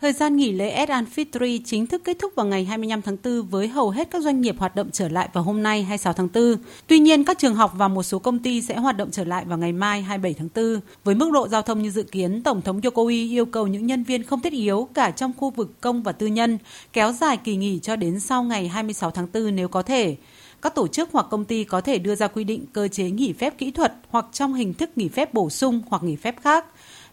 [0.00, 3.16] Thời gian nghỉ lễ Eid al Fitri chính thức kết thúc vào ngày 25 tháng
[3.24, 6.12] 4 với hầu hết các doanh nghiệp hoạt động trở lại vào hôm nay 26
[6.12, 6.56] tháng 4.
[6.86, 9.44] Tuy nhiên, các trường học và một số công ty sẽ hoạt động trở lại
[9.44, 10.80] vào ngày mai 27 tháng 4.
[11.04, 14.04] Với mức độ giao thông như dự kiến, Tổng thống Jokowi yêu cầu những nhân
[14.04, 16.58] viên không thiết yếu cả trong khu vực công và tư nhân
[16.92, 20.16] kéo dài kỳ nghỉ cho đến sau ngày 26 tháng 4 nếu có thể
[20.62, 23.32] các tổ chức hoặc công ty có thể đưa ra quy định cơ chế nghỉ
[23.32, 26.64] phép kỹ thuật hoặc trong hình thức nghỉ phép bổ sung hoặc nghỉ phép khác.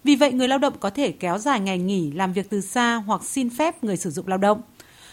[0.05, 2.95] Vì vậy, người lao động có thể kéo dài ngày nghỉ làm việc từ xa
[2.95, 4.61] hoặc xin phép người sử dụng lao động.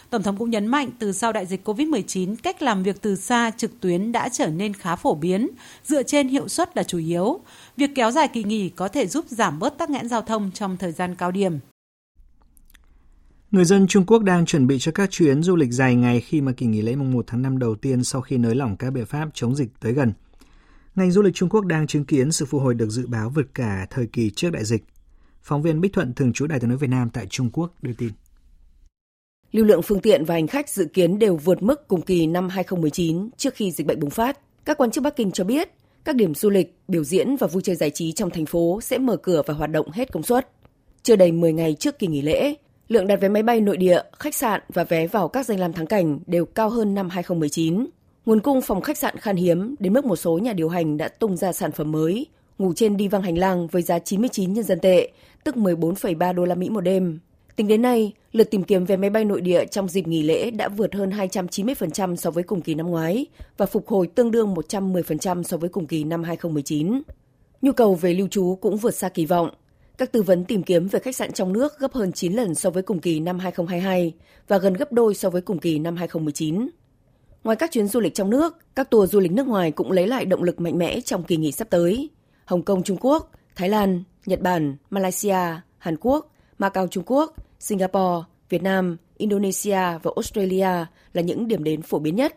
[0.09, 3.51] Tổng thống cũng nhấn mạnh từ sau đại dịch COVID-19, cách làm việc từ xa
[3.57, 5.49] trực tuyến đã trở nên khá phổ biến,
[5.83, 7.39] dựa trên hiệu suất là chủ yếu.
[7.77, 10.77] Việc kéo dài kỳ nghỉ có thể giúp giảm bớt tắc nghẽn giao thông trong
[10.77, 11.59] thời gian cao điểm.
[13.51, 16.41] Người dân Trung Quốc đang chuẩn bị cho các chuyến du lịch dài ngày khi
[16.41, 18.91] mà kỳ nghỉ lễ mùng 1 tháng 5 đầu tiên sau khi nới lỏng các
[18.91, 20.13] biện pháp chống dịch tới gần.
[20.95, 23.45] Ngành du lịch Trung Quốc đang chứng kiến sự phục hồi được dự báo vượt
[23.53, 24.83] cả thời kỳ trước đại dịch.
[25.41, 27.93] Phóng viên Bích Thuận thường trú Đài tiếng nói Việt Nam tại Trung Quốc đưa
[27.93, 28.09] tin.
[29.51, 32.49] Lưu lượng phương tiện và hành khách dự kiến đều vượt mức cùng kỳ năm
[32.49, 34.39] 2019 trước khi dịch bệnh bùng phát.
[34.65, 35.69] Các quan chức Bắc Kinh cho biết,
[36.05, 38.97] các điểm du lịch, biểu diễn và vui chơi giải trí trong thành phố sẽ
[38.97, 40.49] mở cửa và hoạt động hết công suất.
[41.03, 42.55] Chưa đầy 10 ngày trước kỳ nghỉ lễ,
[42.87, 45.73] lượng đặt vé máy bay nội địa, khách sạn và vé vào các danh lam
[45.73, 47.85] thắng cảnh đều cao hơn năm 2019.
[48.25, 51.07] Nguồn cung phòng khách sạn khan hiếm đến mức một số nhà điều hành đã
[51.07, 52.25] tung ra sản phẩm mới,
[52.57, 55.11] ngủ trên đi văng hành lang với giá 99 nhân dân tệ,
[55.43, 57.19] tức 14,3 đô la Mỹ một đêm.
[57.55, 60.51] Tính đến nay, lượt tìm kiếm vé máy bay nội địa trong dịp nghỉ lễ
[60.51, 63.25] đã vượt hơn 290% so với cùng kỳ năm ngoái
[63.57, 67.01] và phục hồi tương đương 110% so với cùng kỳ năm 2019.
[67.61, 69.49] Nhu cầu về lưu trú cũng vượt xa kỳ vọng.
[69.97, 72.69] Các tư vấn tìm kiếm về khách sạn trong nước gấp hơn 9 lần so
[72.69, 74.13] với cùng kỳ năm 2022
[74.47, 76.69] và gần gấp đôi so với cùng kỳ năm 2019.
[77.43, 80.07] Ngoài các chuyến du lịch trong nước, các tour du lịch nước ngoài cũng lấy
[80.07, 82.09] lại động lực mạnh mẽ trong kỳ nghỉ sắp tới.
[82.45, 85.37] Hồng Kông Trung Quốc, Thái Lan, Nhật Bản, Malaysia,
[85.77, 91.81] Hàn Quốc, Macau Trung Quốc, Singapore, Việt Nam, Indonesia và Australia là những điểm đến
[91.81, 92.35] phổ biến nhất.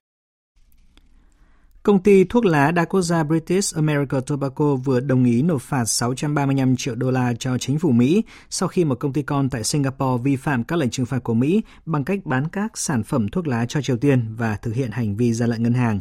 [1.86, 5.84] Công ty thuốc lá đa quốc gia British America Tobacco vừa đồng ý nộp phạt
[5.84, 9.64] 635 triệu đô la cho chính phủ Mỹ sau khi một công ty con tại
[9.64, 13.28] Singapore vi phạm các lệnh trừng phạt của Mỹ bằng cách bán các sản phẩm
[13.28, 16.00] thuốc lá cho Triều Tiên và thực hiện hành vi gian lận ngân hàng.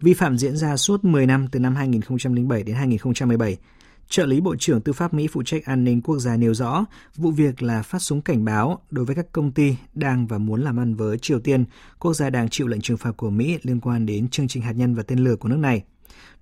[0.00, 3.56] Vi phạm diễn ra suốt 10 năm từ năm 2007 đến 2017.
[4.08, 6.84] Trợ lý Bộ trưởng Tư pháp Mỹ phụ trách an ninh quốc gia nêu rõ,
[7.16, 10.62] vụ việc là phát súng cảnh báo đối với các công ty đang và muốn
[10.62, 11.64] làm ăn với Triều Tiên,
[11.98, 14.72] quốc gia đang chịu lệnh trừng phạt của Mỹ liên quan đến chương trình hạt
[14.72, 15.82] nhân và tên lửa của nước này.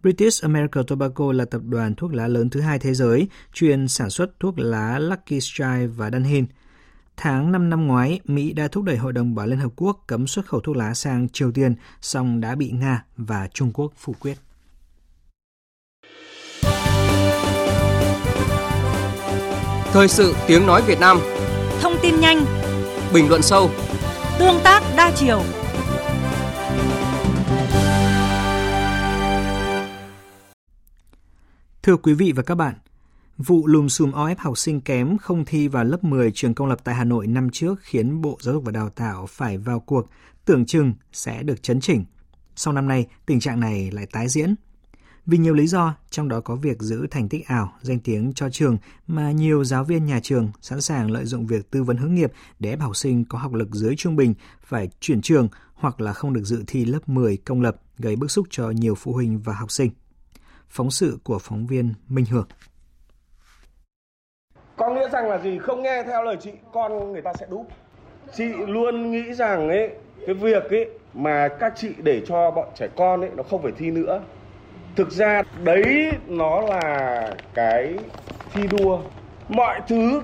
[0.02, 4.10] British American Tobacco là tập đoàn thuốc lá lớn thứ hai thế giới, chuyên sản
[4.10, 6.44] xuất thuốc lá Lucky Strike và Dunhill.
[7.16, 10.26] Tháng 5 năm ngoái, Mỹ đã thúc đẩy Hội đồng Bảo Liên Hợp Quốc cấm
[10.26, 14.14] xuất khẩu thuốc lá sang Triều Tiên, song đã bị Nga và Trung Quốc phủ
[14.20, 14.43] quyết.
[19.94, 21.18] Thời sự tiếng nói Việt Nam
[21.80, 22.44] Thông tin nhanh
[23.12, 23.70] Bình luận sâu
[24.38, 25.42] Tương tác đa chiều
[31.82, 32.74] Thưa quý vị và các bạn,
[33.38, 36.68] vụ lùm xùm o ép học sinh kém không thi vào lớp 10 trường công
[36.68, 39.80] lập tại Hà Nội năm trước khiến Bộ Giáo dục và Đào tạo phải vào
[39.80, 40.06] cuộc,
[40.44, 42.04] tưởng chừng sẽ được chấn chỉnh.
[42.56, 44.54] Sau năm nay, tình trạng này lại tái diễn.
[45.26, 48.50] Vì nhiều lý do, trong đó có việc giữ thành tích ảo, danh tiếng cho
[48.50, 52.14] trường mà nhiều giáo viên nhà trường sẵn sàng lợi dụng việc tư vấn hướng
[52.14, 56.00] nghiệp để ép học sinh có học lực dưới trung bình phải chuyển trường hoặc
[56.00, 59.12] là không được dự thi lớp 10 công lập gây bức xúc cho nhiều phụ
[59.12, 59.90] huynh và học sinh.
[60.68, 62.46] Phóng sự của phóng viên Minh Hưởng.
[64.76, 65.58] Có nghĩa rằng là gì?
[65.58, 67.66] Không nghe theo lời chị, con người ta sẽ đúp.
[68.36, 69.90] Chị luôn nghĩ rằng ấy,
[70.26, 73.72] cái việc ấy mà các chị để cho bọn trẻ con ấy nó không phải
[73.78, 74.22] thi nữa
[74.96, 77.94] thực ra đấy nó là cái
[78.52, 79.00] thi đua.
[79.48, 80.22] Mọi thứ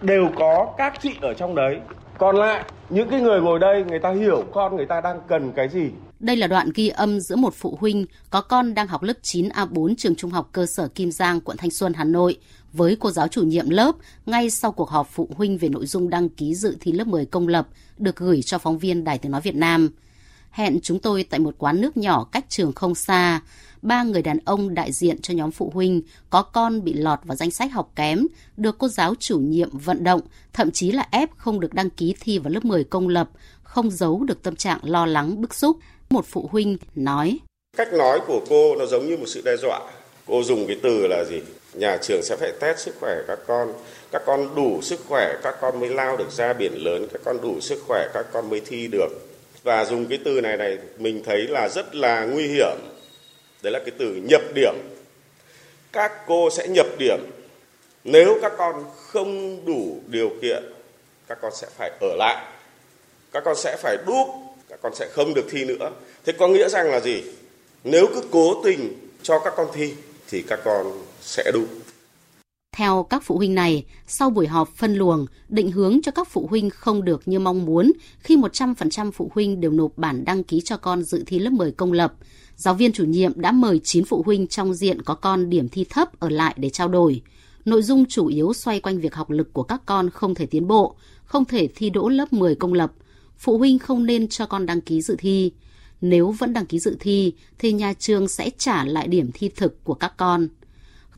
[0.00, 1.80] đều có các chị ở trong đấy.
[2.18, 5.52] Còn lại những cái người ngồi đây người ta hiểu con người ta đang cần
[5.52, 5.90] cái gì.
[6.20, 9.94] Đây là đoạn ghi âm giữa một phụ huynh có con đang học lớp 9A4
[9.98, 12.36] trường trung học cơ sở Kim Giang, quận Thanh Xuân, Hà Nội
[12.72, 13.92] với cô giáo chủ nhiệm lớp
[14.26, 17.26] ngay sau cuộc họp phụ huynh về nội dung đăng ký dự thi lớp 10
[17.26, 17.68] công lập
[17.98, 19.90] được gửi cho phóng viên Đài Tiếng Nói Việt Nam.
[20.50, 23.40] Hẹn chúng tôi tại một quán nước nhỏ cách trường không xa
[23.82, 27.36] ba người đàn ông đại diện cho nhóm phụ huynh có con bị lọt vào
[27.36, 28.26] danh sách học kém,
[28.56, 30.20] được cô giáo chủ nhiệm vận động,
[30.52, 33.30] thậm chí là ép không được đăng ký thi vào lớp 10 công lập,
[33.62, 35.76] không giấu được tâm trạng lo lắng bức xúc.
[36.10, 37.38] Một phụ huynh nói.
[37.76, 39.80] Cách nói của cô nó giống như một sự đe dọa.
[40.26, 41.40] Cô dùng cái từ là gì?
[41.74, 43.72] Nhà trường sẽ phải test sức khỏe các con.
[44.12, 47.06] Các con đủ sức khỏe, các con mới lao được ra biển lớn.
[47.12, 49.08] Các con đủ sức khỏe, các con mới thi được.
[49.62, 52.76] Và dùng cái từ này này mình thấy là rất là nguy hiểm
[53.62, 54.74] đấy là cái từ nhập điểm.
[55.92, 57.18] Các cô sẽ nhập điểm.
[58.04, 60.64] Nếu các con không đủ điều kiện,
[61.28, 62.44] các con sẽ phải ở lại.
[63.32, 64.28] Các con sẽ phải đúc
[64.70, 65.90] các con sẽ không được thi nữa.
[66.24, 67.22] Thế có nghĩa rằng là gì?
[67.84, 69.94] Nếu cứ cố tình cho các con thi,
[70.30, 71.64] thì các con sẽ đúc
[72.80, 76.46] theo các phụ huynh này, sau buổi họp phân luồng, định hướng cho các phụ
[76.50, 80.60] huynh không được như mong muốn khi 100% phụ huynh đều nộp bản đăng ký
[80.64, 82.14] cho con dự thi lớp 10 công lập,
[82.56, 85.84] giáo viên chủ nhiệm đã mời 9 phụ huynh trong diện có con điểm thi
[85.90, 87.22] thấp ở lại để trao đổi.
[87.64, 90.66] Nội dung chủ yếu xoay quanh việc học lực của các con không thể tiến
[90.66, 92.92] bộ, không thể thi đỗ lớp 10 công lập.
[93.38, 95.52] Phụ huynh không nên cho con đăng ký dự thi.
[96.00, 99.84] Nếu vẫn đăng ký dự thi thì nhà trường sẽ trả lại điểm thi thực
[99.84, 100.48] của các con.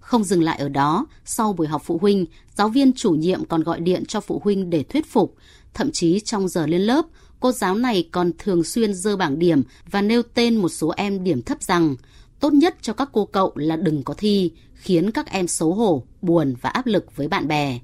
[0.02, 2.26] Không dừng lại ở đó, sau buổi học phụ huynh,
[2.56, 5.34] giáo viên chủ nhiệm còn gọi điện cho phụ huynh để thuyết phục.
[5.74, 7.06] Thậm chí trong giờ lên lớp,
[7.40, 11.24] cô giáo này còn thường xuyên dơ bảng điểm và nêu tên một số em
[11.24, 11.96] điểm thấp rằng
[12.40, 16.02] tốt nhất cho các cô cậu là đừng có thi, khiến các em xấu hổ,
[16.22, 17.78] buồn và áp lực với bạn bè.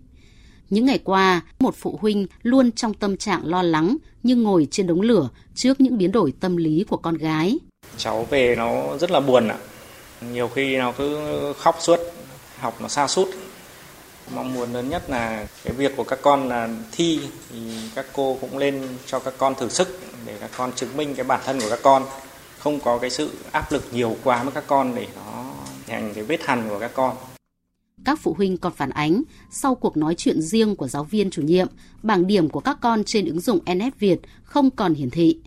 [0.70, 4.86] Những ngày qua, một phụ huynh luôn trong tâm trạng lo lắng nhưng ngồi trên
[4.86, 7.58] đống lửa trước những biến đổi tâm lý của con gái.
[7.96, 9.58] Cháu về nó rất là buồn ạ.
[10.20, 11.18] Nhiều khi nó cứ
[11.58, 12.00] khóc suốt,
[12.58, 13.28] học nó xa sút.
[14.34, 17.58] Mong muốn lớn nhất là cái việc của các con là thi thì
[17.94, 21.24] các cô cũng lên cho các con thử sức để các con chứng minh cái
[21.24, 22.06] bản thân của các con.
[22.58, 25.44] Không có cái sự áp lực nhiều quá với các con để nó
[25.86, 27.16] thành cái vết hằn của các con.
[28.04, 31.42] Các phụ huynh còn phản ánh sau cuộc nói chuyện riêng của giáo viên chủ
[31.42, 31.66] nhiệm,
[32.02, 35.38] bảng điểm của các con trên ứng dụng NS Việt không còn hiển thị.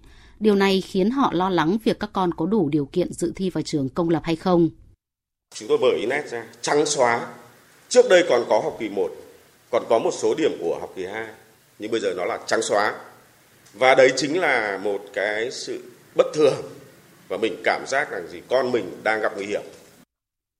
[0.42, 3.50] Điều này khiến họ lo lắng việc các con có đủ điều kiện dự thi
[3.50, 4.70] vào trường công lập hay không.
[5.56, 7.28] Chúng tôi mở Inet ra, trắng xóa
[7.90, 9.12] Trước đây còn có học kỳ 1,
[9.72, 11.28] còn có một số điểm của học kỳ 2,
[11.80, 12.96] nhưng bây giờ nó là trắng xóa.
[13.74, 15.84] Và đấy chính là một cái sự
[16.18, 16.54] bất thường
[17.30, 19.62] và mình cảm giác rằng gì con mình đang gặp nguy hiểm.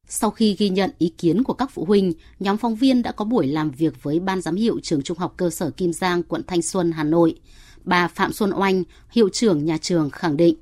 [0.08, 3.26] Sau khi ghi nhận ý kiến của các phụ huynh, nhóm phóng viên đã có
[3.26, 6.44] buổi làm việc với Ban giám hiệu trường Trung học cơ sở Kim Giang, quận
[6.48, 7.36] Thanh Xuân, Hà Nội.
[7.84, 10.56] Bà Phạm Xuân Oanh, hiệu trưởng nhà trường khẳng định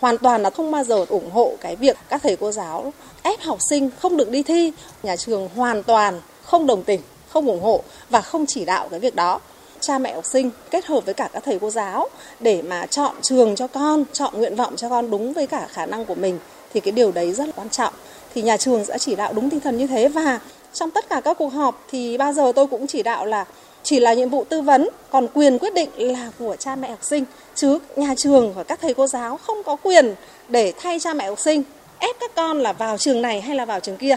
[0.00, 2.92] hoàn toàn là không bao giờ ủng hộ cái việc các thầy cô giáo
[3.22, 4.72] ép học sinh không được đi thi.
[5.02, 9.00] Nhà trường hoàn toàn không đồng tình, không ủng hộ và không chỉ đạo cái
[9.00, 9.40] việc đó.
[9.80, 12.08] Cha mẹ học sinh kết hợp với cả các thầy cô giáo
[12.40, 15.86] để mà chọn trường cho con, chọn nguyện vọng cho con đúng với cả khả
[15.86, 16.38] năng của mình
[16.74, 17.94] thì cái điều đấy rất là quan trọng
[18.34, 20.40] thì nhà trường sẽ chỉ đạo đúng tinh thần như thế và
[20.72, 23.44] trong tất cả các cuộc họp thì bao giờ tôi cũng chỉ đạo là
[23.86, 26.98] chỉ là nhiệm vụ tư vấn, còn quyền quyết định là của cha mẹ học
[27.02, 27.24] sinh,
[27.54, 30.14] chứ nhà trường và các thầy cô giáo không có quyền
[30.48, 31.62] để thay cha mẹ học sinh
[31.98, 34.16] ép các con là vào trường này hay là vào trường kia.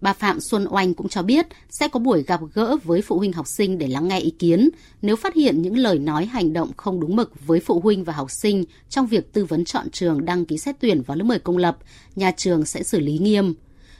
[0.00, 3.32] Bà Phạm Xuân Oanh cũng cho biết sẽ có buổi gặp gỡ với phụ huynh
[3.32, 4.70] học sinh để lắng nghe ý kiến.
[5.02, 8.12] Nếu phát hiện những lời nói hành động không đúng mực với phụ huynh và
[8.12, 11.38] học sinh trong việc tư vấn chọn trường đăng ký xét tuyển vào lớp 10
[11.38, 11.76] công lập,
[12.16, 13.54] nhà trường sẽ xử lý nghiêm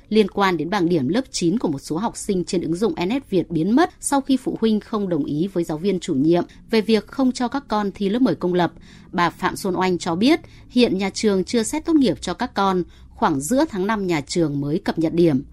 [0.09, 2.95] liên quan đến bảng điểm lớp 9 của một số học sinh trên ứng dụng
[3.05, 6.15] NS Việt biến mất sau khi phụ huynh không đồng ý với giáo viên chủ
[6.15, 8.73] nhiệm về việc không cho các con thi lớp 10 công lập.
[9.13, 12.55] Bà Phạm Xuân Oanh cho biết hiện nhà trường chưa xét tốt nghiệp cho các
[12.55, 15.45] con, khoảng giữa tháng 5 nhà trường mới cập nhật điểm.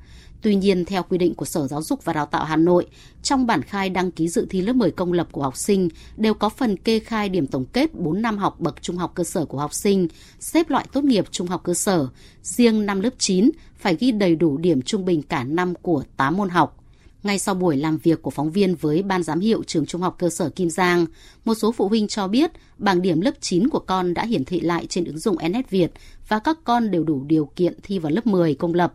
[0.41, 2.87] Tuy nhiên, theo quy định của Sở Giáo dục và Đào tạo Hà Nội,
[3.23, 6.33] trong bản khai đăng ký dự thi lớp 10 công lập của học sinh đều
[6.33, 9.45] có phần kê khai điểm tổng kết 4 năm học bậc trung học cơ sở
[9.45, 10.07] của học sinh,
[10.39, 12.07] xếp loại tốt nghiệp trung học cơ sở.
[12.43, 16.37] Riêng năm lớp 9 phải ghi đầy đủ điểm trung bình cả năm của 8
[16.37, 16.77] môn học.
[17.23, 20.15] Ngay sau buổi làm việc của phóng viên với Ban giám hiệu trường trung học
[20.19, 21.05] cơ sở Kim Giang,
[21.45, 24.59] một số phụ huynh cho biết bảng điểm lớp 9 của con đã hiển thị
[24.59, 25.91] lại trên ứng dụng NS Việt
[26.27, 28.93] và các con đều đủ điều kiện thi vào lớp 10 công lập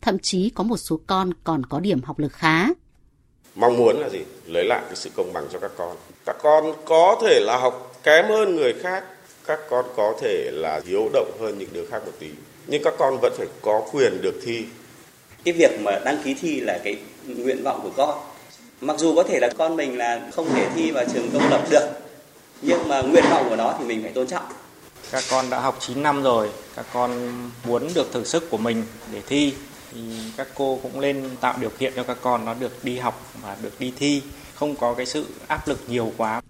[0.00, 2.68] thậm chí có một số con còn có điểm học lực khá.
[3.54, 4.18] Mong muốn là gì?
[4.46, 5.96] Lấy lại cái sự công bằng cho các con.
[6.26, 9.04] Các con có thể là học kém hơn người khác,
[9.46, 12.26] các con có thể là hiếu động hơn những đứa khác một tí,
[12.66, 14.64] nhưng các con vẫn phải có quyền được thi.
[15.44, 16.96] Cái việc mà đăng ký thi là cái
[17.26, 18.18] nguyện vọng của con.
[18.80, 21.66] Mặc dù có thể là con mình là không thể thi vào trường công lập
[21.70, 21.88] được,
[22.62, 24.44] nhưng mà nguyện vọng của nó thì mình phải tôn trọng.
[25.10, 27.32] Các con đã học 9 năm rồi, các con
[27.66, 28.82] muốn được thử sức của mình
[29.12, 29.54] để thi
[29.92, 30.00] thì
[30.36, 33.56] các cô cũng lên tạo điều kiện cho các con nó được đi học và
[33.62, 34.22] được đi thi,
[34.54, 36.42] không có cái sự áp lực nhiều quá.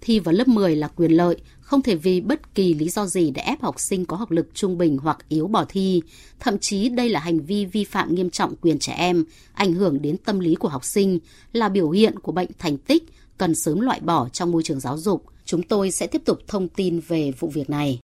[0.00, 3.30] Thi vào lớp 10 là quyền lợi, không thể vì bất kỳ lý do gì
[3.30, 6.02] để ép học sinh có học lực trung bình hoặc yếu bỏ thi.
[6.40, 10.02] Thậm chí đây là hành vi vi phạm nghiêm trọng quyền trẻ em, ảnh hưởng
[10.02, 11.18] đến tâm lý của học sinh,
[11.52, 13.04] là biểu hiện của bệnh thành tích,
[13.38, 15.24] cần sớm loại bỏ trong môi trường giáo dục.
[15.44, 17.98] Chúng tôi sẽ tiếp tục thông tin về vụ việc này.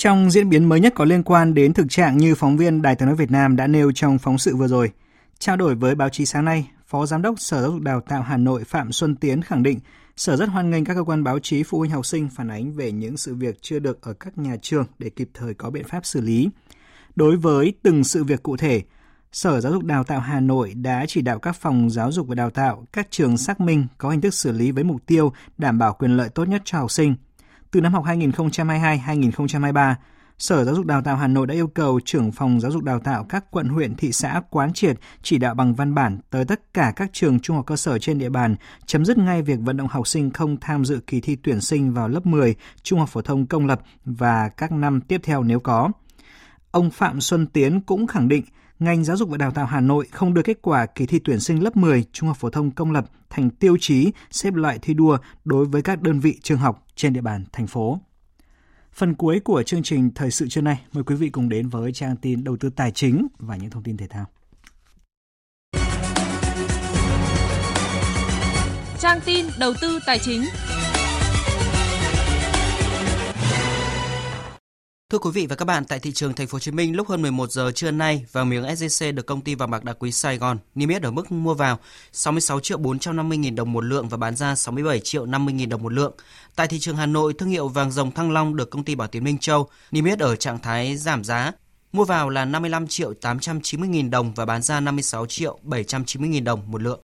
[0.00, 2.96] Trong diễn biến mới nhất có liên quan đến thực trạng như phóng viên Đài
[2.96, 4.90] tiếng nói Việt Nam đã nêu trong phóng sự vừa rồi,
[5.38, 8.22] trao đổi với báo chí sáng nay, Phó Giám đốc Sở Giáo dục Đào tạo
[8.22, 9.78] Hà Nội Phạm Xuân Tiến khẳng định
[10.16, 12.72] Sở rất hoan nghênh các cơ quan báo chí phụ huynh học sinh phản ánh
[12.72, 15.84] về những sự việc chưa được ở các nhà trường để kịp thời có biện
[15.84, 16.48] pháp xử lý.
[17.16, 18.82] Đối với từng sự việc cụ thể,
[19.32, 22.34] Sở Giáo dục Đào tạo Hà Nội đã chỉ đạo các phòng giáo dục và
[22.34, 25.78] đào tạo, các trường xác minh có hình thức xử lý với mục tiêu đảm
[25.78, 27.14] bảo quyền lợi tốt nhất cho học sinh–
[27.72, 29.94] từ năm học 2022-2023,
[30.38, 33.00] Sở Giáo dục Đào tạo Hà Nội đã yêu cầu trưởng phòng giáo dục đào
[33.00, 36.74] tạo các quận huyện thị xã quán triệt chỉ đạo bằng văn bản tới tất
[36.74, 38.56] cả các trường trung học cơ sở trên địa bàn
[38.86, 41.92] chấm dứt ngay việc vận động học sinh không tham dự kỳ thi tuyển sinh
[41.92, 45.60] vào lớp 10 trung học phổ thông công lập và các năm tiếp theo nếu
[45.60, 45.90] có.
[46.70, 48.44] Ông Phạm Xuân Tiến cũng khẳng định
[48.80, 51.40] ngành giáo dục và đào tạo Hà Nội không đưa kết quả kỳ thi tuyển
[51.40, 54.94] sinh lớp 10 trung học phổ thông công lập thành tiêu chí xếp loại thi
[54.94, 58.00] đua đối với các đơn vị trường học trên địa bàn thành phố.
[58.92, 61.92] Phần cuối của chương trình thời sự trưa nay, mời quý vị cùng đến với
[61.92, 64.26] trang tin đầu tư tài chính và những thông tin thể thao.
[68.98, 70.42] Trang tin đầu tư tài chính.
[75.10, 77.08] Thưa quý vị và các bạn, tại thị trường Thành phố Hồ Chí Minh lúc
[77.08, 80.12] hơn 11 giờ trưa nay, vàng miếng SJC được công ty vàng bạc đá quý
[80.12, 81.78] Sài Gòn niêm yết ở mức mua vào
[82.12, 85.82] 66 triệu 450 000 đồng một lượng và bán ra 67 triệu 50 000 đồng
[85.82, 86.12] một lượng.
[86.56, 89.08] Tại thị trường Hà Nội, thương hiệu vàng rồng Thăng Long được công ty Bảo
[89.08, 91.52] Tín Minh Châu niêm yết ở trạng thái giảm giá.
[91.92, 96.44] Mua vào là 55 triệu 890 000 đồng và bán ra 56 triệu 790 000
[96.44, 97.00] đồng một lượng.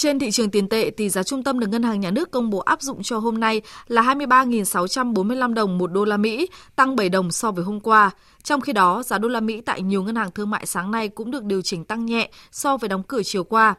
[0.00, 2.50] Trên thị trường tiền tệ, tỷ giá trung tâm được Ngân hàng Nhà nước công
[2.50, 7.08] bố áp dụng cho hôm nay là 23.645 đồng một đô la Mỹ, tăng 7
[7.08, 8.10] đồng so với hôm qua.
[8.42, 11.08] Trong khi đó, giá đô la Mỹ tại nhiều ngân hàng thương mại sáng nay
[11.08, 13.74] cũng được điều chỉnh tăng nhẹ so với đóng cửa chiều qua.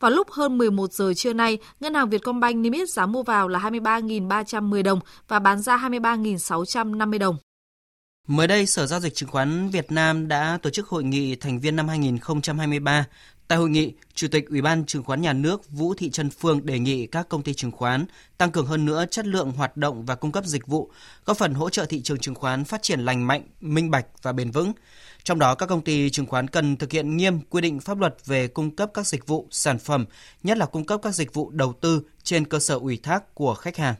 [0.00, 3.48] Vào lúc hơn 11 giờ trưa nay, Ngân hàng Vietcombank niêm yết giá mua vào
[3.48, 7.36] là 23.310 đồng và bán ra 23.650 đồng.
[8.28, 11.60] Mới đây, Sở Giao dịch Chứng khoán Việt Nam đã tổ chức hội nghị thành
[11.60, 13.06] viên năm 2023
[13.50, 16.66] Tại hội nghị, Chủ tịch Ủy ban Chứng khoán Nhà nước Vũ Thị Trân Phương
[16.66, 18.06] đề nghị các công ty chứng khoán
[18.38, 20.90] tăng cường hơn nữa chất lượng hoạt động và cung cấp dịch vụ,
[21.24, 24.32] góp phần hỗ trợ thị trường chứng khoán phát triển lành mạnh, minh bạch và
[24.32, 24.72] bền vững.
[25.22, 28.16] Trong đó, các công ty chứng khoán cần thực hiện nghiêm quy định pháp luật
[28.26, 30.04] về cung cấp các dịch vụ, sản phẩm,
[30.42, 33.54] nhất là cung cấp các dịch vụ đầu tư trên cơ sở ủy thác của
[33.54, 33.94] khách hàng.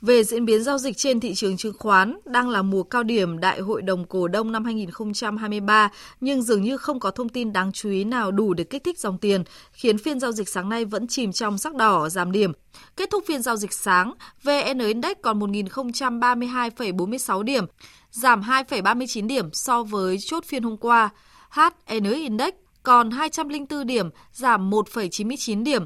[0.00, 3.40] Về diễn biến giao dịch trên thị trường chứng khoán, đang là mùa cao điểm
[3.40, 5.90] Đại hội đồng cổ đông năm 2023,
[6.20, 8.98] nhưng dường như không có thông tin đáng chú ý nào đủ để kích thích
[8.98, 12.52] dòng tiền, khiến phiên giao dịch sáng nay vẫn chìm trong sắc đỏ giảm điểm.
[12.96, 17.64] Kết thúc phiên giao dịch sáng, VN Index còn 1.032,46 điểm,
[18.10, 21.10] giảm 2,39 điểm so với chốt phiên hôm qua.
[21.50, 25.84] HN Index còn 204 điểm, giảm 1,99 điểm.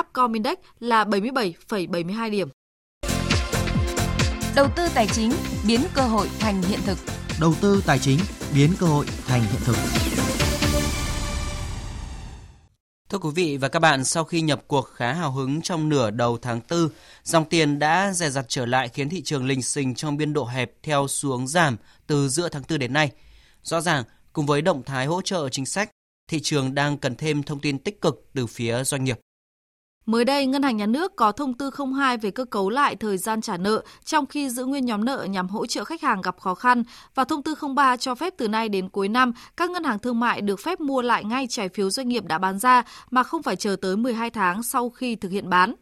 [0.00, 2.48] Upcom Index là 77,72 điểm.
[4.60, 5.32] Đầu tư tài chính
[5.66, 6.98] biến cơ hội thành hiện thực.
[7.40, 8.18] Đầu tư tài chính
[8.54, 9.76] biến cơ hội thành hiện thực.
[13.08, 16.10] Thưa quý vị và các bạn, sau khi nhập cuộc khá hào hứng trong nửa
[16.10, 16.88] đầu tháng 4,
[17.24, 20.44] dòng tiền đã dè dặt trở lại khiến thị trường lình xình trong biên độ
[20.44, 23.10] hẹp theo xuống giảm từ giữa tháng 4 đến nay.
[23.62, 25.90] Rõ ràng, cùng với động thái hỗ trợ chính sách,
[26.30, 29.20] thị trường đang cần thêm thông tin tích cực từ phía doanh nghiệp.
[30.10, 33.18] Mới đây, Ngân hàng Nhà nước có thông tư 02 về cơ cấu lại thời
[33.18, 36.40] gian trả nợ trong khi giữ nguyên nhóm nợ nhằm hỗ trợ khách hàng gặp
[36.40, 36.82] khó khăn
[37.14, 40.20] và thông tư 03 cho phép từ nay đến cuối năm, các ngân hàng thương
[40.20, 43.42] mại được phép mua lại ngay trái phiếu doanh nghiệp đã bán ra mà không
[43.42, 45.74] phải chờ tới 12 tháng sau khi thực hiện bán.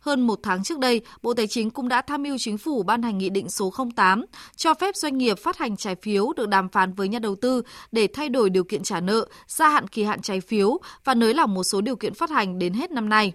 [0.00, 3.02] Hơn một tháng trước đây, Bộ Tài chính cũng đã tham mưu chính phủ ban
[3.02, 4.24] hành nghị định số 08
[4.56, 7.62] cho phép doanh nghiệp phát hành trái phiếu được đàm phán với nhà đầu tư
[7.92, 11.34] để thay đổi điều kiện trả nợ, gia hạn kỳ hạn trái phiếu và nới
[11.34, 13.32] lỏng một số điều kiện phát hành đến hết năm nay.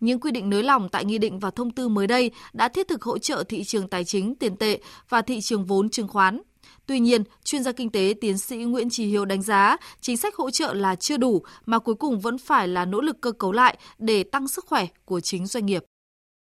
[0.00, 2.88] Những quy định nới lỏng tại nghị định và thông tư mới đây đã thiết
[2.88, 6.40] thực hỗ trợ thị trường tài chính, tiền tệ và thị trường vốn chứng khoán.
[6.86, 10.34] Tuy nhiên, chuyên gia kinh tế tiến sĩ Nguyễn Trì Hiếu đánh giá chính sách
[10.34, 13.52] hỗ trợ là chưa đủ mà cuối cùng vẫn phải là nỗ lực cơ cấu
[13.52, 15.84] lại để tăng sức khỏe của chính doanh nghiệp.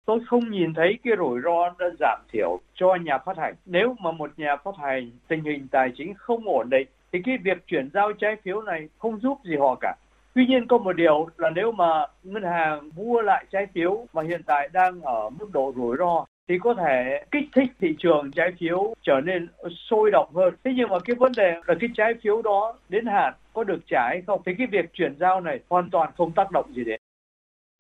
[0.06, 3.56] Tôi không nhìn thấy cái rủi ro đã giảm thiểu cho nhà phát hành.
[3.66, 7.38] Nếu mà một nhà phát hành tình hình tài chính không ổn định thì cái
[7.44, 9.96] việc chuyển giao trái phiếu này không giúp gì họ cả.
[10.36, 14.22] Tuy nhiên có một điều là nếu mà ngân hàng mua lại trái phiếu mà
[14.24, 18.32] hiện tại đang ở mức độ rủi ro thì có thể kích thích thị trường
[18.32, 19.48] trái phiếu trở nên
[19.90, 20.54] sôi động hơn.
[20.64, 23.80] Thế nhưng mà cái vấn đề là cái trái phiếu đó đến hạn có được
[23.88, 26.84] trả hay không thì cái việc chuyển giao này hoàn toàn không tác động gì
[26.84, 27.02] đến.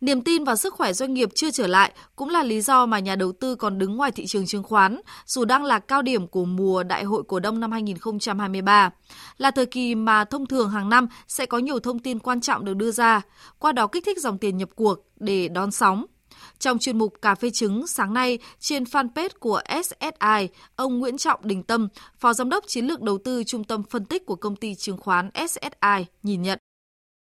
[0.04, 3.00] Niềm tin vào sức khỏe doanh nghiệp chưa trở lại cũng là lý do mà
[3.00, 6.28] nhà đầu tư còn đứng ngoài thị trường chứng khoán, dù đang là cao điểm
[6.28, 8.90] của mùa Đại hội cổ đông năm 2023.
[9.38, 12.66] Là thời kỳ mà thông thường hàng năm sẽ có nhiều thông tin quan trọng
[12.66, 13.22] được đưa ra,
[13.60, 16.06] qua đó kích thích dòng tiền nhập cuộc để đón sóng.
[16.60, 21.40] Trong chuyên mục Cà phê trứng sáng nay trên fanpage của SSI, ông Nguyễn Trọng
[21.44, 21.88] Đình Tâm,
[22.20, 24.98] Phó Giám đốc Chiến lược Đầu tư Trung tâm Phân tích của công ty chứng
[24.98, 26.60] khoán SSI, nhìn nhận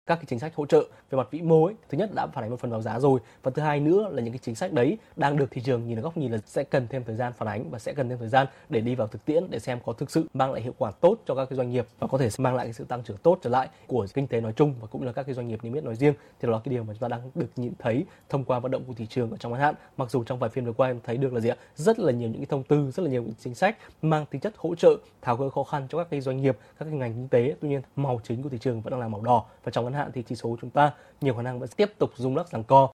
[0.07, 2.45] các cái chính sách hỗ trợ về mặt vĩ mô ấy, thứ nhất đã phản
[2.45, 4.73] ánh một phần vào giá rồi và thứ hai nữa là những cái chính sách
[4.73, 7.33] đấy đang được thị trường nhìn ở góc nhìn là sẽ cần thêm thời gian
[7.33, 9.79] phản ánh và sẽ cần thêm thời gian để đi vào thực tiễn để xem
[9.85, 12.19] có thực sự mang lại hiệu quả tốt cho các cái doanh nghiệp và có
[12.19, 14.75] thể mang lại cái sự tăng trưởng tốt trở lại của kinh tế nói chung
[14.81, 16.15] và cũng là các cái doanh nghiệp niêm yết nói riêng.
[16.41, 18.71] Thì đó là cái điều mà chúng ta đang được nhìn thấy thông qua vận
[18.71, 19.75] động của thị trường ở trong ngắn hạn.
[19.97, 21.57] Mặc dù trong vài phiên vừa qua em thấy được là gì ạ?
[21.77, 24.41] Rất là nhiều những cái thông tư rất là nhiều những chính sách mang tính
[24.41, 27.13] chất hỗ trợ tháo gỡ khó khăn cho các cái doanh nghiệp các cái ngành
[27.13, 27.55] kinh tế.
[27.61, 29.93] Tuy nhiên màu chính của thị trường vẫn đang là màu đỏ và trong ngắn
[29.93, 32.65] hạn thì chỉ số chúng ta nhiều khả năng vẫn tiếp tục rung lắc giằng
[32.65, 32.93] co.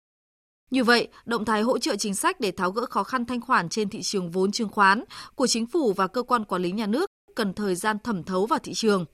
[0.71, 3.69] Như vậy, động thái hỗ trợ chính sách để tháo gỡ khó khăn thanh khoản
[3.69, 6.87] trên thị trường vốn chứng khoán của chính phủ và cơ quan quản lý nhà
[6.87, 9.05] nước cần thời gian thẩm thấu vào thị trường.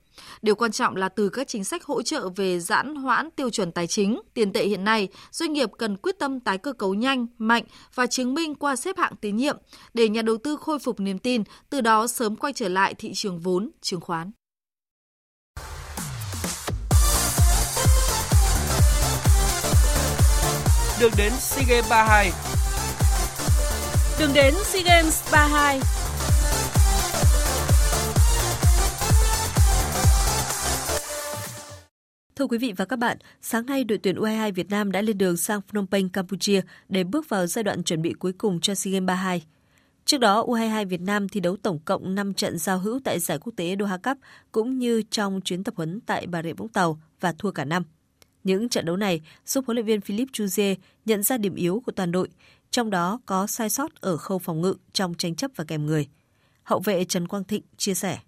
[0.41, 3.71] Điều quan trọng là từ các chính sách hỗ trợ về giãn hoãn tiêu chuẩn
[3.71, 7.27] tài chính, tiền tệ hiện nay, doanh nghiệp cần quyết tâm tái cơ cấu nhanh,
[7.37, 7.63] mạnh
[7.95, 9.57] và chứng minh qua xếp hạng tín nhiệm
[9.93, 13.11] để nhà đầu tư khôi phục niềm tin, từ đó sớm quay trở lại thị
[13.13, 14.31] trường vốn, chứng khoán.
[20.99, 22.31] Đường đến SEA Games 32
[24.19, 25.79] Đường đến SEA Games 32
[32.35, 35.17] Thưa quý vị và các bạn, sáng nay đội tuyển U22 Việt Nam đã lên
[35.17, 38.75] đường sang Phnom Penh, Campuchia để bước vào giai đoạn chuẩn bị cuối cùng cho
[38.75, 39.43] SEA Games 32.
[40.05, 43.37] Trước đó, U22 Việt Nam thi đấu tổng cộng 5 trận giao hữu tại giải
[43.37, 44.17] quốc tế Doha Cup
[44.51, 47.83] cũng như trong chuyến tập huấn tại Bà Rịa Vũng Tàu và thua cả năm.
[48.43, 50.75] Những trận đấu này giúp huấn luyện viên Philip Chuzier
[51.05, 52.29] nhận ra điểm yếu của toàn đội,
[52.71, 56.07] trong đó có sai sót ở khâu phòng ngự trong tranh chấp và kèm người.
[56.63, 58.19] Hậu vệ Trần Quang Thịnh chia sẻ.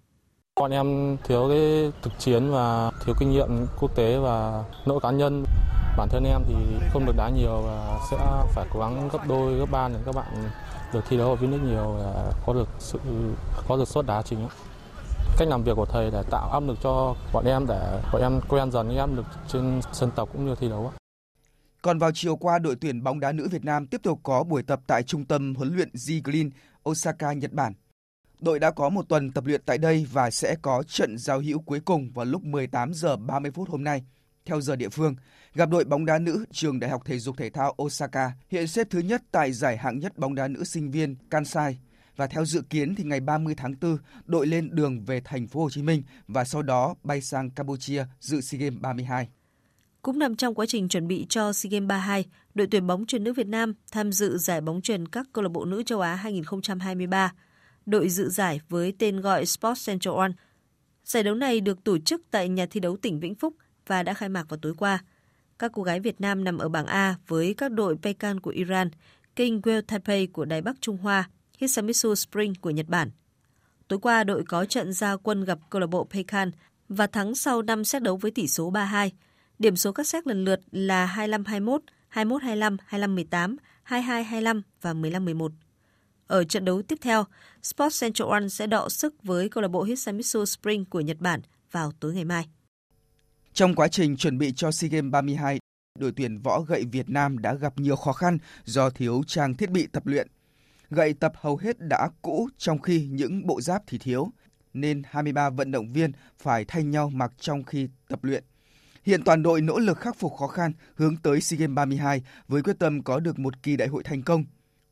[0.56, 5.10] Bọn em thiếu cái thực chiến và thiếu kinh nghiệm quốc tế và nỗi cá
[5.10, 5.44] nhân.
[5.96, 6.54] Bản thân em thì
[6.92, 8.16] không được đá nhiều và sẽ
[8.54, 10.26] phải cố gắng gấp đôi, gấp ba để các bạn
[10.92, 12.98] được thi đấu ở phía nước nhiều và có được sự
[13.68, 14.48] có được suất đá chính
[15.38, 18.40] cách làm việc của thầy để tạo áp lực cho bọn em để bọn em
[18.48, 20.92] quen dần với áp lực trên sân tập cũng như thi đấu.
[21.82, 24.62] Còn vào chiều qua, đội tuyển bóng đá nữ Việt Nam tiếp tục có buổi
[24.62, 26.50] tập tại trung tâm huấn luyện G Green,
[26.90, 27.72] Osaka, Nhật Bản.
[28.40, 31.58] Đội đã có một tuần tập luyện tại đây và sẽ có trận giao hữu
[31.58, 34.04] cuối cùng vào lúc 18 giờ 30 phút hôm nay.
[34.44, 35.16] theo giờ địa phương,
[35.54, 38.86] gặp đội bóng đá nữ trường Đại học Thể dục Thể thao Osaka hiện xếp
[38.90, 41.78] thứ nhất tại giải hạng nhất bóng đá nữ sinh viên Kansai
[42.16, 45.62] và theo dự kiến thì ngày 30 tháng 4 đội lên đường về thành phố
[45.62, 49.28] Hồ Chí Minh và sau đó bay sang Campuchia dự SEA Games 32.
[50.02, 53.24] Cũng nằm trong quá trình chuẩn bị cho SEA Games 32, đội tuyển bóng chuyền
[53.24, 56.14] nữ Việt Nam tham dự giải bóng chuyền các câu lạc bộ nữ châu Á
[56.14, 57.32] 2023.
[57.86, 60.32] Đội dự giải với tên gọi Sports Central One.
[61.04, 63.54] Giải đấu này được tổ chức tại nhà thi đấu tỉnh Vĩnh Phúc
[63.86, 65.04] và đã khai mạc vào tối qua.
[65.58, 68.90] Các cô gái Việt Nam nằm ở bảng A với các đội Pekan của Iran,
[69.36, 71.30] King Well Taipei của Đài Bắc Trung Hoa,
[71.62, 73.10] Hisamitsu Spring của Nhật Bản.
[73.88, 76.50] Tối qua, đội có trận giao quân gặp câu lạc bộ Pekan
[76.88, 79.10] và thắng sau 5 set đấu với tỷ số 3-2.
[79.58, 81.78] Điểm số các set lần lượt là 25-21,
[82.12, 83.56] 21-25, 25-18,
[83.88, 85.48] 22-25 và 15-11.
[86.26, 87.24] Ở trận đấu tiếp theo,
[87.62, 91.40] Sports Central One sẽ đọ sức với câu lạc bộ Hisamitsu Spring của Nhật Bản
[91.72, 92.46] vào tối ngày mai.
[93.52, 95.58] Trong quá trình chuẩn bị cho SEA Games 32,
[95.98, 99.70] đội tuyển võ gậy Việt Nam đã gặp nhiều khó khăn do thiếu trang thiết
[99.70, 100.28] bị tập luyện.
[100.94, 104.30] Gậy tập hầu hết đã cũ trong khi những bộ giáp thì thiếu,
[104.74, 108.44] nên 23 vận động viên phải thay nhau mặc trong khi tập luyện.
[109.04, 112.62] Hiện toàn đội nỗ lực khắc phục khó khăn hướng tới SEA Games 32 với
[112.62, 114.44] quyết tâm có được một kỳ đại hội thành công.